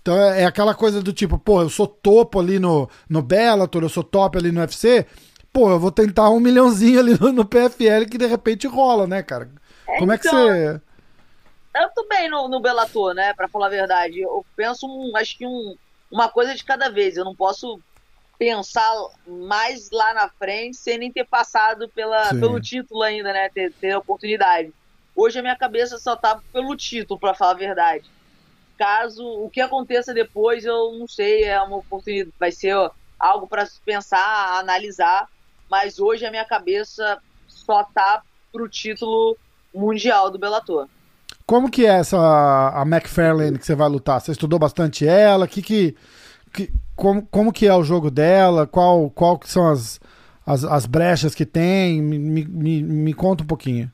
Então 0.01 0.17
é, 0.17 0.43
é, 0.43 0.45
aquela 0.45 0.75
coisa 0.75 1.03
do 1.03 1.13
tipo, 1.13 1.39
pô, 1.39 1.63
eu 1.63 1.71
sou 1.71 1.87
topo 1.87 2.39
ali 2.39 2.59
no, 2.59 2.89
no 3.09 3.23
Bellator, 3.23 3.83
eu 3.83 3.89
sou 3.89 4.05
top 4.05 4.37
ali 4.37 4.53
no 4.53 4.61
UFC. 4.61 5.07
Pô, 5.55 5.71
eu 5.71 5.79
vou 5.79 5.93
tentar 5.93 6.31
um 6.31 6.41
milhãozinho 6.41 6.99
ali 6.99 7.13
no, 7.17 7.45
PFL 7.45 8.11
que 8.11 8.19
de 8.19 8.27
repente 8.27 8.67
rola, 8.67 9.07
né, 9.07 9.23
cara? 9.23 9.49
É, 9.87 9.99
Como 10.01 10.11
é 10.11 10.19
que 10.19 10.27
então, 10.27 10.49
você. 10.49 10.81
Eu 11.77 11.89
tô 11.95 12.09
bem 12.09 12.29
no, 12.29 12.49
no 12.49 12.59
Bellator, 12.59 13.15
né? 13.15 13.33
Pra 13.35 13.47
falar 13.47 13.67
a 13.67 13.71
verdade. 13.71 14.21
Eu 14.21 14.45
penso, 14.57 14.85
um, 14.85 15.17
acho 15.17 15.39
que 15.39 15.47
um, 15.47 15.77
uma 16.11 16.29
coisa 16.29 16.57
de 16.57 16.65
cada 16.65 16.91
vez. 16.91 17.17
Eu 17.17 17.25
não 17.25 17.37
posso 17.37 17.81
pensar 18.37 18.93
mais 19.29 19.91
lá 19.93 20.13
na 20.13 20.29
frente 20.29 20.77
sem 20.77 20.99
nem 20.99 21.13
ter 21.13 21.25
passado 21.25 21.89
pela, 21.89 22.31
pelo 22.31 22.61
título 22.61 23.05
ainda, 23.05 23.33
né? 23.33 23.49
Ter, 23.49 23.73
ter 23.75 23.93
a 23.93 23.99
oportunidade. 23.99 24.75
Hoje 25.15 25.39
a 25.39 25.43
minha 25.43 25.55
cabeça 25.55 25.99
só 25.99 26.17
tá 26.17 26.41
pelo 26.53 26.77
título, 26.77 27.21
para 27.21 27.33
falar 27.33 27.53
a 27.53 27.55
verdade. 27.55 28.11
Caso 28.77 29.25
o 29.25 29.49
que 29.49 29.61
aconteça 29.61 30.13
depois, 30.13 30.65
eu 30.65 30.99
não 30.99 31.07
sei, 31.07 31.45
é 31.45 31.63
uma 31.63 31.77
oportunidade, 31.77 32.35
vai 32.41 32.51
ser 32.51 32.75
algo 33.21 33.47
para 33.47 33.69
pensar, 33.85 34.59
analisar, 34.59 35.29
mas 35.71 35.99
hoje 35.99 36.25
a 36.25 36.31
minha 36.31 36.45
cabeça 36.45 37.19
só 37.47 37.85
tá 37.85 38.23
pro 38.53 38.69
título 38.69 39.37
mundial 39.75 40.31
do 40.31 40.39
Bellator. 40.39 40.89
Como 41.47 41.71
que 41.71 41.85
é 41.85 41.99
essa 41.99 42.17
a 42.19 42.83
McFarlane 42.83 43.59
que 43.59 43.67
você 43.67 43.75
vai 43.75 43.89
lutar? 43.89 44.21
Você 44.21 44.33
estudou 44.33 44.59
bastante 44.59 45.07
ela? 45.07 45.47
Que 45.47 45.61
que 45.61 45.97
que, 46.55 46.73
como, 46.95 47.27
como 47.27 47.53
que 47.53 47.67
é 47.67 47.75
o 47.75 47.83
jogo 47.83 48.11
dela, 48.11 48.67
qual, 48.67 49.11
qual 49.11 49.39
que 49.39 49.51
são 49.51 49.69
as, 49.69 50.01
as, 50.47 50.65
as 50.65 50.87
brechas 50.87 51.35
que 51.35 51.45
tem, 51.45 52.01
me, 52.01 52.19
me, 52.19 52.83
me 52.83 53.13
conta 53.13 53.43
um 53.43 53.47
pouquinho. 53.47 53.93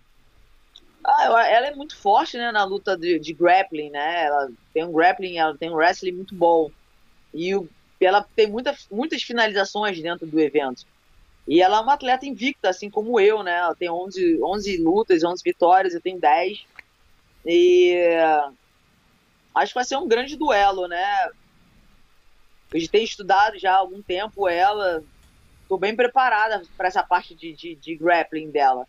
Ah, 1.03 1.49
ela 1.49 1.69
é 1.69 1.75
muito 1.75 1.97
forte, 1.97 2.37
né, 2.37 2.53
na 2.53 2.63
luta 2.63 2.97
de, 2.97 3.19
de, 3.19 3.33
grappling, 3.33 3.91
né, 3.91 4.27
ela 4.27 4.49
tem 4.73 4.85
um 4.85 4.93
grappling, 4.93 5.39
ela 5.39 5.57
tem 5.57 5.71
um 5.71 5.75
wrestling 5.75 6.13
muito 6.13 6.35
bom, 6.35 6.71
e 7.35 7.59
ela 8.01 8.25
tem 8.37 8.47
muita, 8.47 8.77
muitas 8.93 9.23
finalizações 9.23 10.01
dentro 10.01 10.27
do 10.27 10.39
evento, 10.39 10.85
e 11.51 11.61
ela 11.61 11.79
é 11.79 11.81
uma 11.81 11.95
atleta 11.95 12.25
invicta, 12.25 12.71
assim 12.71 12.89
como 12.89 13.19
eu, 13.19 13.43
né, 13.43 13.59
ela 13.59 13.75
tem 13.75 13.91
11, 13.91 14.41
11 14.41 14.77
lutas, 14.77 15.25
11 15.25 15.43
vitórias, 15.45 15.93
eu 15.93 16.01
tenho 16.01 16.21
10, 16.21 16.65
e 17.45 17.97
acho 19.53 19.73
que 19.73 19.79
vai 19.79 19.85
ser 19.85 19.97
um 19.97 20.07
grande 20.07 20.37
duelo, 20.37 20.87
né, 20.87 21.29
eu 22.73 22.89
tenho 22.89 23.03
estudado 23.03 23.59
já 23.59 23.73
há 23.73 23.79
algum 23.79 24.01
tempo 24.01 24.49
ela, 24.49 25.03
estou 25.63 25.77
bem 25.77 25.97
preparada 25.97 26.63
para 26.77 26.87
essa 26.87 27.03
parte 27.03 27.35
de, 27.35 27.53
de, 27.53 27.75
de, 27.75 27.97
grappling 27.97 28.53
dela. 28.53 28.87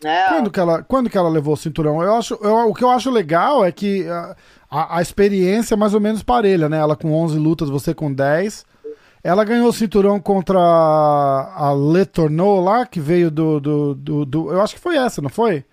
Né? 0.00 0.28
Quando, 0.28 0.50
que 0.50 0.60
ela, 0.60 0.82
quando 0.84 1.10
que 1.10 1.18
ela 1.18 1.28
levou 1.28 1.54
o 1.54 1.56
cinturão? 1.56 2.00
Eu 2.02 2.14
acho, 2.14 2.34
eu, 2.40 2.70
o 2.70 2.74
que 2.74 2.84
eu 2.84 2.88
acho 2.88 3.10
legal 3.10 3.64
é 3.64 3.72
que 3.72 4.06
a, 4.70 4.96
a, 4.96 5.02
experiência 5.02 5.74
é 5.74 5.76
mais 5.76 5.92
ou 5.92 6.00
menos 6.00 6.22
parelha, 6.22 6.68
né? 6.70 6.78
Ela 6.78 6.96
com 6.96 7.12
11 7.12 7.38
lutas, 7.38 7.68
você 7.68 7.92
com 7.92 8.10
10. 8.10 8.64
Ela 9.22 9.44
ganhou 9.44 9.68
o 9.68 9.72
cinturão 9.72 10.18
contra 10.18 10.58
a 10.58 11.74
Le 11.74 12.06
Tourneau 12.06 12.60
lá, 12.60 12.86
que 12.86 12.98
veio 12.98 13.30
do, 13.30 13.60
do, 13.60 13.94
do, 13.94 14.24
do, 14.24 14.52
Eu 14.52 14.60
acho 14.62 14.74
que 14.74 14.80
foi 14.80 14.96
essa, 14.96 15.20
não 15.20 15.28
foi? 15.28 15.64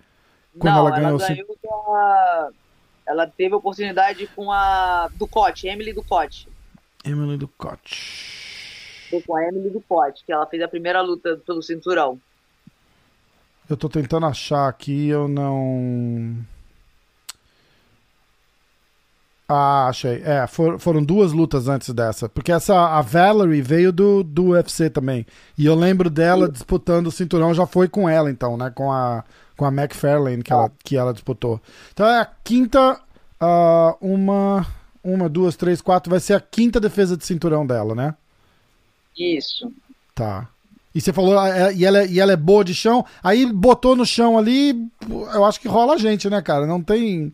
Quando 0.58 0.74
não, 0.74 0.80
ela 0.80 0.90
ganhou, 0.90 1.20
ela 1.20 1.28
ganhou 1.28 1.94
a... 1.94 2.50
Ela 3.06 3.26
teve 3.26 3.54
oportunidade 3.54 4.26
com 4.36 4.52
a 4.52 5.08
Ducote, 5.14 5.66
Emily 5.66 5.94
Ducote. 5.94 6.46
Emily 7.02 7.38
Ducote. 7.38 9.08
Tô 9.10 9.22
com 9.22 9.34
a 9.34 9.44
Emily 9.44 9.70
Ducote, 9.70 10.22
que 10.26 10.32
ela 10.32 10.46
fez 10.46 10.62
a 10.62 10.68
primeira 10.68 11.00
luta 11.00 11.40
pelo 11.46 11.62
cinturão. 11.62 12.20
Eu 13.68 13.78
tô 13.78 13.88
tentando 13.88 14.26
achar 14.26 14.68
aqui, 14.68 15.08
eu 15.08 15.26
não. 15.26 16.36
Ah, 19.48 19.88
achei. 19.88 20.20
É, 20.24 20.46
for, 20.46 20.78
foram 20.78 21.02
duas 21.02 21.32
lutas 21.32 21.68
antes 21.68 21.94
dessa. 21.94 22.28
Porque 22.28 22.52
essa, 22.52 22.74
a 22.74 23.00
Valerie 23.00 23.62
veio 23.62 23.90
do, 23.90 24.22
do 24.22 24.48
UFC 24.50 24.90
também. 24.90 25.24
E 25.56 25.64
eu 25.64 25.74
lembro 25.74 26.10
dela 26.10 26.46
Sim. 26.46 26.52
disputando 26.52 27.06
o 27.06 27.12
cinturão, 27.12 27.54
já 27.54 27.66
foi 27.66 27.88
com 27.88 28.06
ela 28.06 28.30
então, 28.30 28.58
né? 28.58 28.70
Com 28.74 28.92
a, 28.92 29.24
com 29.56 29.64
a 29.64 29.68
McFarlane 29.68 30.42
que, 30.42 30.52
ah. 30.52 30.56
ela, 30.56 30.72
que 30.84 30.96
ela 30.96 31.12
disputou. 31.14 31.60
Então 31.94 32.06
é 32.06 32.20
a 32.20 32.28
quinta, 32.44 33.00
uh, 33.40 33.96
uma, 34.02 34.66
uma, 35.02 35.28
duas, 35.30 35.56
três, 35.56 35.80
quatro. 35.80 36.10
Vai 36.10 36.20
ser 36.20 36.34
a 36.34 36.40
quinta 36.40 36.78
defesa 36.78 37.16
de 37.16 37.24
cinturão 37.24 37.66
dela, 37.66 37.94
né? 37.94 38.14
Isso. 39.16 39.72
Tá. 40.14 40.46
E 40.94 41.00
você 41.00 41.12
falou, 41.12 41.42
é, 41.42 41.72
e 41.74 41.86
ela, 41.86 42.00
é, 42.00 42.06
e 42.06 42.20
ela 42.20 42.32
é 42.32 42.36
boa 42.36 42.64
de 42.64 42.74
chão. 42.74 43.04
Aí 43.22 43.46
botou 43.46 43.96
no 43.96 44.04
chão 44.04 44.36
ali, 44.36 44.88
eu 45.08 45.44
acho 45.44 45.60
que 45.60 45.68
rola 45.68 45.94
a 45.94 45.98
gente, 45.98 46.28
né, 46.28 46.42
cara? 46.42 46.66
Não 46.66 46.82
tem. 46.82 47.32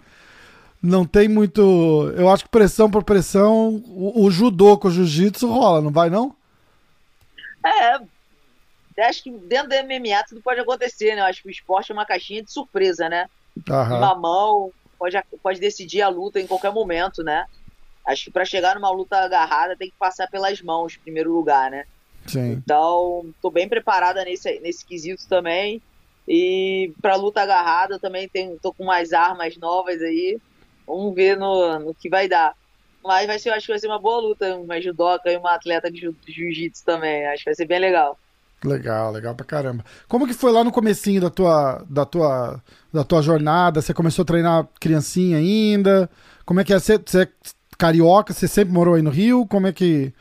Não 0.85 1.07
tem 1.07 1.29
muito. 1.29 2.13
Eu 2.15 2.29
acho 2.29 2.45
que 2.45 2.51
pressão 2.51 2.91
por 2.91 3.03
pressão, 3.03 3.83
o, 3.87 4.27
o 4.27 4.31
judô 4.31 4.77
com 4.77 4.89
o 4.89 4.91
jiu-jitsu 4.91 5.49
rola, 5.49 5.81
não 5.81 5.91
vai, 5.91 6.11
não? 6.11 6.37
É. 7.65 9.05
Acho 9.07 9.23
que 9.23 9.31
dentro 9.31 9.71
do 9.71 9.75
MMA 9.77 10.23
tudo 10.29 10.43
pode 10.43 10.61
acontecer, 10.61 11.15
né? 11.17 11.23
Eu 11.23 11.25
acho 11.25 11.41
que 11.41 11.49
o 11.49 11.51
esporte 11.51 11.91
é 11.91 11.95
uma 11.95 12.05
caixinha 12.05 12.43
de 12.43 12.53
surpresa, 12.53 13.09
né? 13.09 13.31
Aham. 13.69 13.97
Uma 13.97 14.15
mão, 14.15 14.73
pode, 14.99 15.17
pode 15.43 15.59
decidir 15.59 16.03
a 16.03 16.09
luta 16.09 16.39
em 16.39 16.47
qualquer 16.47 16.71
momento, 16.71 17.23
né? 17.25 17.47
Acho 18.07 18.25
que 18.25 18.31
para 18.31 18.45
chegar 18.45 18.75
numa 18.75 18.91
luta 18.91 19.17
agarrada 19.17 19.75
tem 19.77 19.89
que 19.89 19.97
passar 19.99 20.29
pelas 20.29 20.61
mãos, 20.61 20.97
em 20.97 21.01
primeiro 21.01 21.33
lugar, 21.33 21.71
né? 21.71 21.87
Sim. 22.27 22.53
Então, 22.53 23.33
tô 23.41 23.51
bem 23.51 23.67
preparada 23.67 24.23
nesse, 24.23 24.61
nesse 24.61 24.85
quesito 24.85 25.27
também. 25.31 25.81
E 26.29 26.93
para 27.01 27.17
luta 27.17 27.41
agarrada 27.41 27.99
também 27.99 28.29
tem, 28.29 28.59
tô 28.59 28.71
com 28.71 28.85
mais 28.85 29.15
armas 29.15 29.57
novas 29.57 30.03
aí. 30.03 30.39
Vamos 30.87 31.15
ver 31.15 31.37
no, 31.37 31.79
no 31.79 31.95
que 31.95 32.09
vai 32.09 32.29
dar. 32.29 32.55
Mas 33.03 33.27
vai 33.27 33.39
ser, 33.39 33.51
acho 33.51 33.67
que 33.67 33.73
vai 33.73 33.79
ser 33.79 33.87
uma 33.87 33.99
boa 33.99 34.21
luta, 34.21 34.57
uma 34.57 34.81
judoca 34.81 35.31
e 35.31 35.37
uma 35.37 35.55
atleta 35.55 35.91
de 35.91 36.01
jiu-jitsu 36.27 36.85
também. 36.85 37.27
Acho 37.27 37.45
que 37.45 37.51
vai 37.51 37.55
ser 37.55 37.67
bem 37.67 37.79
legal. 37.79 38.19
Legal, 38.65 39.13
legal 39.13 39.35
pra 39.35 39.45
caramba. 39.45 39.85
Como 40.09 40.27
que 40.27 40.33
foi 40.33 40.51
lá 40.51 40.65
no 40.65 40.73
comecinho 40.73 41.21
da 41.21 41.29
tua, 41.29 41.85
da 41.89 42.07
tua, 42.07 42.63
da 42.91 43.05
tua 43.05 43.21
jornada? 43.21 43.83
Você 43.83 43.93
começou 43.93 44.23
a 44.23 44.27
treinar 44.27 44.67
criancinha 44.81 45.37
ainda? 45.37 46.09
Como 46.47 46.61
é 46.61 46.65
que 46.65 46.73
é? 46.73 46.79
Você, 46.79 46.97
você 46.97 47.23
é 47.23 47.29
carioca? 47.77 48.33
Você 48.33 48.49
sempre 48.49 48.73
morou 48.73 48.95
aí 48.95 49.03
no 49.03 49.11
Rio? 49.11 49.47
Como 49.47 49.67
é 49.67 49.73
que... 49.73 50.15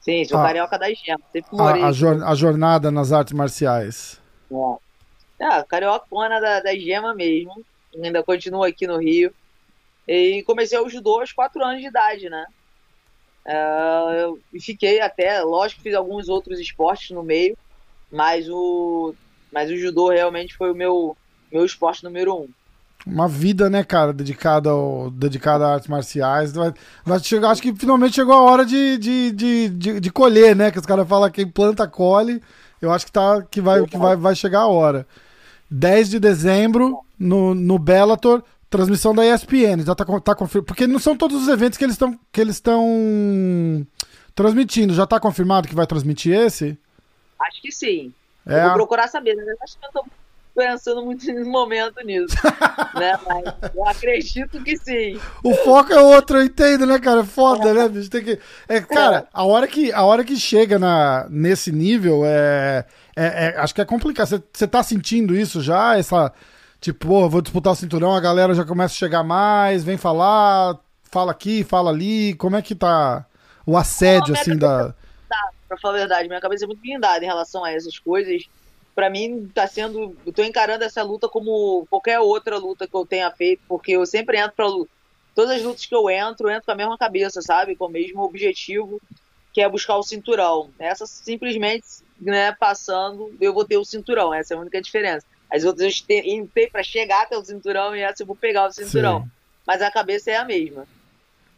Sim, 0.00 0.24
sou 0.24 0.38
ah, 0.38 0.42
carioca 0.42 0.76
da 0.76 0.86
gema. 0.92 1.20
Sempre 1.32 1.56
morei. 1.56 1.82
A, 1.82 1.86
a, 1.86 1.92
jor, 1.92 2.22
a, 2.24 2.34
jornada 2.34 2.90
nas 2.90 3.12
artes 3.12 3.32
marciais. 3.32 4.20
É, 5.40 5.44
é 5.44 5.62
cariocona 5.62 6.40
da, 6.40 6.60
da 6.60 6.74
gema 6.76 7.14
mesmo. 7.14 7.64
Ainda 8.02 8.22
continuo 8.22 8.62
aqui 8.62 8.86
no 8.86 8.98
Rio. 8.98 9.32
E 10.06 10.42
comecei 10.44 10.78
o 10.78 10.88
judô 10.88 11.20
aos 11.20 11.32
4 11.32 11.62
anos 11.64 11.80
de 11.80 11.88
idade, 11.88 12.28
né? 12.28 12.46
Uh, 13.46 14.38
e 14.52 14.60
fiquei 14.60 15.00
até, 15.00 15.40
lógico, 15.42 15.82
fiz 15.82 15.94
alguns 15.94 16.28
outros 16.28 16.58
esportes 16.58 17.10
no 17.10 17.22
meio, 17.22 17.56
mas 18.10 18.48
o, 18.48 19.14
mas 19.52 19.70
o 19.70 19.76
judô 19.76 20.10
realmente 20.10 20.56
foi 20.56 20.72
o 20.72 20.74
meu, 20.74 21.16
meu 21.52 21.64
esporte 21.64 22.02
número 22.02 22.34
um. 22.34 22.48
Uma 23.06 23.28
vida, 23.28 23.70
né, 23.70 23.84
cara, 23.84 24.12
dedicada, 24.12 24.70
ao, 24.70 25.10
dedicada 25.10 25.64
a 25.64 25.74
artes 25.74 25.88
marciais. 25.88 26.52
Vai, 26.52 26.74
vai 27.04 27.20
chegar, 27.20 27.50
acho 27.50 27.62
que 27.62 27.72
finalmente 27.72 28.16
chegou 28.16 28.34
a 28.34 28.42
hora 28.42 28.66
de, 28.66 28.98
de, 28.98 29.30
de, 29.30 29.68
de, 29.68 30.00
de 30.00 30.10
colher, 30.10 30.56
né? 30.56 30.72
Que 30.72 30.78
os 30.80 30.86
caras 30.86 31.08
falam 31.08 31.30
que 31.30 31.46
planta, 31.46 31.86
colhe. 31.86 32.42
Eu 32.82 32.92
acho 32.92 33.06
que, 33.06 33.12
tá, 33.12 33.42
que, 33.48 33.60
vai, 33.60 33.86
que 33.86 33.96
vai, 33.96 34.16
vai 34.16 34.34
chegar 34.34 34.60
a 34.60 34.66
hora. 34.66 35.06
10 35.70 36.10
de 36.10 36.18
dezembro, 36.18 37.00
no, 37.18 37.54
no 37.54 37.78
Bellator, 37.78 38.42
Transmissão 38.68 39.14
da 39.14 39.24
ESPN, 39.24 39.84
já 39.84 39.94
tá, 39.94 40.04
tá 40.20 40.34
confirmado. 40.34 40.66
Porque 40.66 40.86
não 40.86 40.98
são 40.98 41.16
todos 41.16 41.42
os 41.42 41.48
eventos 41.48 41.78
que 41.78 41.84
eles 41.84 41.94
estão 41.94 42.18
que 42.32 42.40
eles 42.40 42.56
estão 42.56 43.86
transmitindo. 44.34 44.92
Já 44.92 45.06
tá 45.06 45.20
confirmado 45.20 45.68
que 45.68 45.74
vai 45.74 45.86
transmitir 45.86 46.34
esse? 46.34 46.76
Acho 47.40 47.62
que 47.62 47.70
sim. 47.70 48.12
É. 48.44 48.60
Eu 48.60 48.64
vou 48.64 48.74
procurar 48.74 49.08
saber, 49.08 49.34
né? 49.34 49.44
Acho 49.62 49.78
que 49.78 49.86
eu 49.86 49.92
tô 49.92 50.04
pensando 50.56 51.04
muito 51.04 51.24
no 51.32 51.48
momento 51.48 52.04
nisso. 52.04 52.34
né? 52.94 53.18
Mas 53.26 53.74
eu 53.74 53.86
acredito 53.86 54.62
que 54.64 54.76
sim. 54.78 55.20
O 55.44 55.54
foco 55.54 55.92
é 55.92 56.00
outro, 56.00 56.38
eu 56.38 56.44
entendo, 56.44 56.86
né, 56.86 56.98
cara? 56.98 57.20
É 57.20 57.24
foda, 57.24 57.72
né, 57.74 57.88
bicho? 57.88 58.10
Tem 58.10 58.24
que. 58.24 58.40
É, 58.66 58.80
cara, 58.80 59.28
a 59.32 59.44
hora 59.44 59.68
que, 59.68 59.92
a 59.92 60.02
hora 60.02 60.24
que 60.24 60.36
chega 60.36 60.78
na, 60.78 61.26
nesse 61.30 61.70
nível, 61.70 62.22
é, 62.24 62.84
é, 63.14 63.24
é 63.24 63.58
acho 63.58 63.74
que 63.74 63.80
é 63.80 63.84
complicado. 63.84 64.42
Você 64.52 64.66
tá 64.66 64.82
sentindo 64.82 65.36
isso 65.36 65.60
já? 65.60 65.96
Essa 65.96 66.32
Tipo, 66.80 67.08
pô, 67.08 67.28
vou 67.28 67.40
disputar 67.40 67.72
o 67.72 67.76
cinturão, 67.76 68.14
a 68.14 68.20
galera 68.20 68.54
já 68.54 68.64
começa 68.64 68.94
a 68.94 68.96
chegar 68.96 69.24
mais, 69.24 69.82
vem 69.82 69.96
falar, 69.96 70.78
fala 71.10 71.32
aqui, 71.32 71.64
fala 71.64 71.90
ali. 71.90 72.34
Como 72.34 72.56
é 72.56 72.62
que 72.62 72.74
tá 72.74 73.26
o 73.66 73.76
assédio, 73.76 74.34
Não, 74.34 74.40
assim, 74.40 74.56
da. 74.56 74.94
Tá, 75.28 75.50
pra 75.68 75.78
falar 75.78 75.94
a 75.94 75.98
verdade, 75.98 76.28
minha 76.28 76.40
cabeça 76.40 76.64
é 76.64 76.66
muito 76.66 76.80
blindada 76.80 77.24
em 77.24 77.26
relação 77.26 77.64
a 77.64 77.72
essas 77.72 77.98
coisas. 77.98 78.44
Pra 78.96 79.10
mim, 79.10 79.48
tá 79.54 79.66
sendo. 79.66 80.16
Eu 80.24 80.32
tô 80.32 80.42
encarando 80.42 80.82
essa 80.82 81.02
luta 81.02 81.28
como 81.28 81.86
qualquer 81.90 82.18
outra 82.18 82.56
luta 82.56 82.88
que 82.88 82.96
eu 82.96 83.04
tenha 83.04 83.30
feito, 83.30 83.62
porque 83.68 83.92
eu 83.92 84.06
sempre 84.06 84.38
entro 84.38 84.56
pra 84.56 84.66
luta. 84.66 84.90
Todas 85.34 85.58
as 85.58 85.62
lutas 85.62 85.84
que 85.84 85.94
eu 85.94 86.08
entro, 86.08 86.48
eu 86.48 86.52
entro 86.52 86.64
com 86.64 86.72
a 86.72 86.76
mesma 86.76 86.96
cabeça, 86.96 87.42
sabe? 87.42 87.76
Com 87.76 87.84
o 87.84 87.90
mesmo 87.90 88.22
objetivo, 88.22 88.98
que 89.52 89.60
é 89.60 89.68
buscar 89.68 89.96
o 89.96 90.02
cinturão. 90.02 90.70
Essa 90.78 91.06
simplesmente, 91.06 91.84
né, 92.18 92.52
passando, 92.52 93.36
eu 93.38 93.52
vou 93.52 93.66
ter 93.66 93.76
o 93.76 93.84
cinturão. 93.84 94.32
Essa 94.32 94.54
é 94.54 94.56
a 94.56 94.60
única 94.60 94.80
diferença. 94.80 95.26
As 95.52 95.62
outras 95.62 96.00
tem 96.00 96.48
para 96.72 96.82
chegar 96.82 97.24
até 97.24 97.36
o 97.36 97.44
cinturão 97.44 97.94
e 97.94 98.00
essa 98.00 98.22
eu 98.22 98.26
vou 98.26 98.34
pegar 98.34 98.66
o 98.66 98.72
cinturão. 98.72 99.24
Sim. 99.24 99.30
Mas 99.66 99.82
a 99.82 99.90
cabeça 99.90 100.30
é 100.30 100.36
a 100.36 100.44
mesma. 100.46 100.86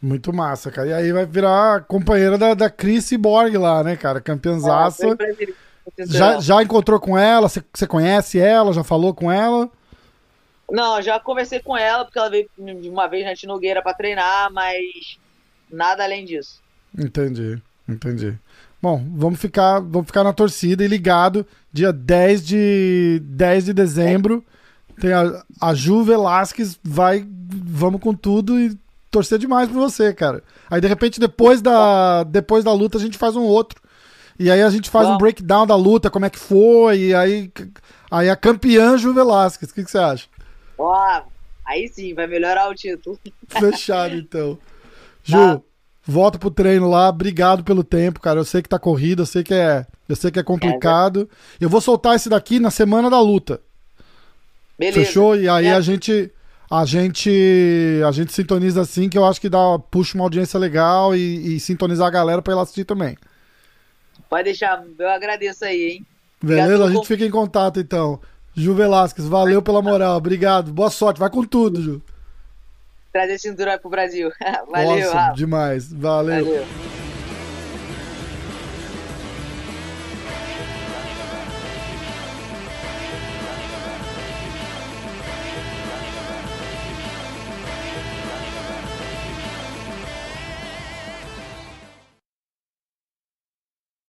Muito 0.01 0.33
massa, 0.33 0.69
cara. 0.71 0.89
E 0.89 0.93
aí 0.93 1.13
vai 1.13 1.25
virar 1.25 1.85
companheira 1.85 2.37
da, 2.37 2.53
da 2.53 2.69
Chris 2.69 3.11
Borg 3.13 3.55
lá, 3.57 3.81
né, 3.81 3.95
cara? 3.95 4.19
Campeãzaça. 4.19 5.07
É, 5.07 5.68
já, 5.97 6.39
já 6.39 6.61
encontrou 6.61 6.99
com 6.99 7.17
ela? 7.17 7.47
Você 7.47 7.87
conhece 7.87 8.39
ela? 8.39 8.73
Já 8.73 8.83
falou 8.83 9.13
com 9.13 9.31
ela? 9.31 9.69
Não, 10.71 11.01
já 11.01 11.19
conversei 11.19 11.59
com 11.59 11.75
ela, 11.75 12.05
porque 12.05 12.19
ela 12.19 12.29
veio 12.29 12.49
uma 12.57 13.07
vez 13.07 13.25
na 13.25 13.35
Tinogueira 13.35 13.81
para 13.81 13.93
treinar, 13.93 14.51
mas 14.51 15.17
nada 15.71 16.03
além 16.03 16.25
disso. 16.25 16.61
Entendi, 16.97 17.61
entendi. 17.87 18.37
Bom, 18.81 19.03
vamos 19.15 19.39
ficar, 19.39 19.79
vamos 19.79 20.07
ficar 20.07 20.23
na 20.23 20.31
torcida 20.31 20.83
e 20.83 20.87
ligado. 20.87 21.45
Dia 21.71 21.91
10 21.91 22.45
de, 22.45 23.21
10 23.23 23.65
de 23.65 23.73
dezembro. 23.73 24.45
Tem 24.99 25.11
a, 25.11 25.43
a 25.59 25.73
Ju 25.73 26.03
Velasquez. 26.03 26.79
Vai, 26.83 27.25
vamos 27.27 27.99
com 27.99 28.13
tudo 28.13 28.59
e 28.59 28.77
torcer 29.11 29.37
demais 29.37 29.67
por 29.67 29.75
você, 29.75 30.13
cara. 30.13 30.43
Aí, 30.69 30.79
de 30.79 30.87
repente, 30.87 31.19
depois 31.19 31.61
da, 31.61 32.23
depois 32.23 32.63
da 32.63 32.71
luta, 32.71 32.97
a 32.97 33.01
gente 33.01 33.17
faz 33.17 33.35
um 33.35 33.43
outro. 33.43 33.81
E 34.39 34.49
aí 34.49 34.61
a 34.61 34.69
gente 34.69 34.89
faz 34.89 35.05
Bom. 35.05 35.15
um 35.15 35.17
breakdown 35.17 35.67
da 35.67 35.75
luta, 35.75 36.09
como 36.09 36.25
é 36.25 36.29
que 36.29 36.39
foi. 36.39 36.97
E 36.99 37.13
aí, 37.13 37.51
aí 38.09 38.29
a 38.29 38.35
campeã 38.37 38.97
Ju 38.97 39.13
Velasquez. 39.13 39.69
O 39.69 39.73
que, 39.73 39.83
que 39.83 39.91
você 39.91 39.97
acha? 39.97 40.27
Ó, 40.77 41.21
aí 41.65 41.89
sim, 41.89 42.13
vai 42.13 42.25
melhorar 42.25 42.69
o 42.69 42.73
título. 42.73 43.19
Fechado, 43.49 44.15
então. 44.15 44.57
Ju, 45.23 45.35
tá 45.35 45.61
volta 46.09 46.39
pro 46.39 46.49
treino 46.49 46.89
lá. 46.89 47.09
Obrigado 47.09 47.63
pelo 47.63 47.83
tempo, 47.83 48.19
cara. 48.19 48.39
Eu 48.39 48.45
sei 48.45 48.61
que 48.61 48.69
tá 48.69 48.79
corrido, 48.79 49.21
eu 49.21 49.25
sei 49.25 49.43
que 49.43 49.53
é, 49.53 49.85
eu 50.07 50.15
sei 50.15 50.31
que 50.31 50.39
é 50.39 50.43
complicado. 50.43 51.29
É, 51.59 51.65
eu 51.65 51.69
vou 51.69 51.81
soltar 51.81 52.15
esse 52.15 52.29
daqui 52.29 52.59
na 52.59 52.71
semana 52.71 53.09
da 53.09 53.21
luta. 53.21 53.61
Beleza. 54.77 55.05
Fechou? 55.05 55.35
E 55.35 55.47
aí 55.47 55.67
é. 55.67 55.73
a 55.73 55.81
gente 55.81 56.31
a 56.71 56.85
gente 56.85 58.01
a 58.07 58.11
gente 58.11 58.31
sintoniza 58.31 58.81
assim 58.81 59.09
que 59.09 59.17
eu 59.17 59.25
acho 59.25 59.41
que 59.41 59.49
dá 59.49 59.79
puxa 59.91 60.17
uma 60.17 60.23
audiência 60.23 60.59
legal 60.59 61.15
e, 61.15 61.55
e 61.55 61.59
sintonizar 61.59 62.07
a 62.07 62.11
galera 62.11 62.41
para 62.41 62.53
ela 62.53 62.63
assistir 62.63 62.85
também. 62.85 63.17
Pode 64.29 64.43
deixar, 64.43 64.83
eu 64.97 65.09
agradeço 65.09 65.65
aí, 65.65 65.91
hein? 65.91 66.05
Beleza, 66.41 66.85
a 66.85 66.91
gente 66.91 67.07
fica 67.07 67.25
em 67.25 67.31
contato 67.31 67.79
então. 67.79 68.19
Ju 68.55 68.73
Velasquez, 68.73 69.27
valeu 69.27 69.61
pela 69.61 69.81
moral, 69.81 70.17
obrigado. 70.17 70.71
Boa 70.71 70.89
sorte, 70.89 71.19
vai 71.19 71.29
com 71.29 71.43
tudo, 71.43 71.81
Ju 71.81 72.01
trazer 73.11 73.37
cinturão 73.37 73.77
pro 73.77 73.89
Brasil. 73.89 74.31
Valeu, 74.69 75.13
Nossa, 75.13 75.33
demais. 75.33 75.91
Valeu. 75.91 76.45
Valeu. 76.45 76.98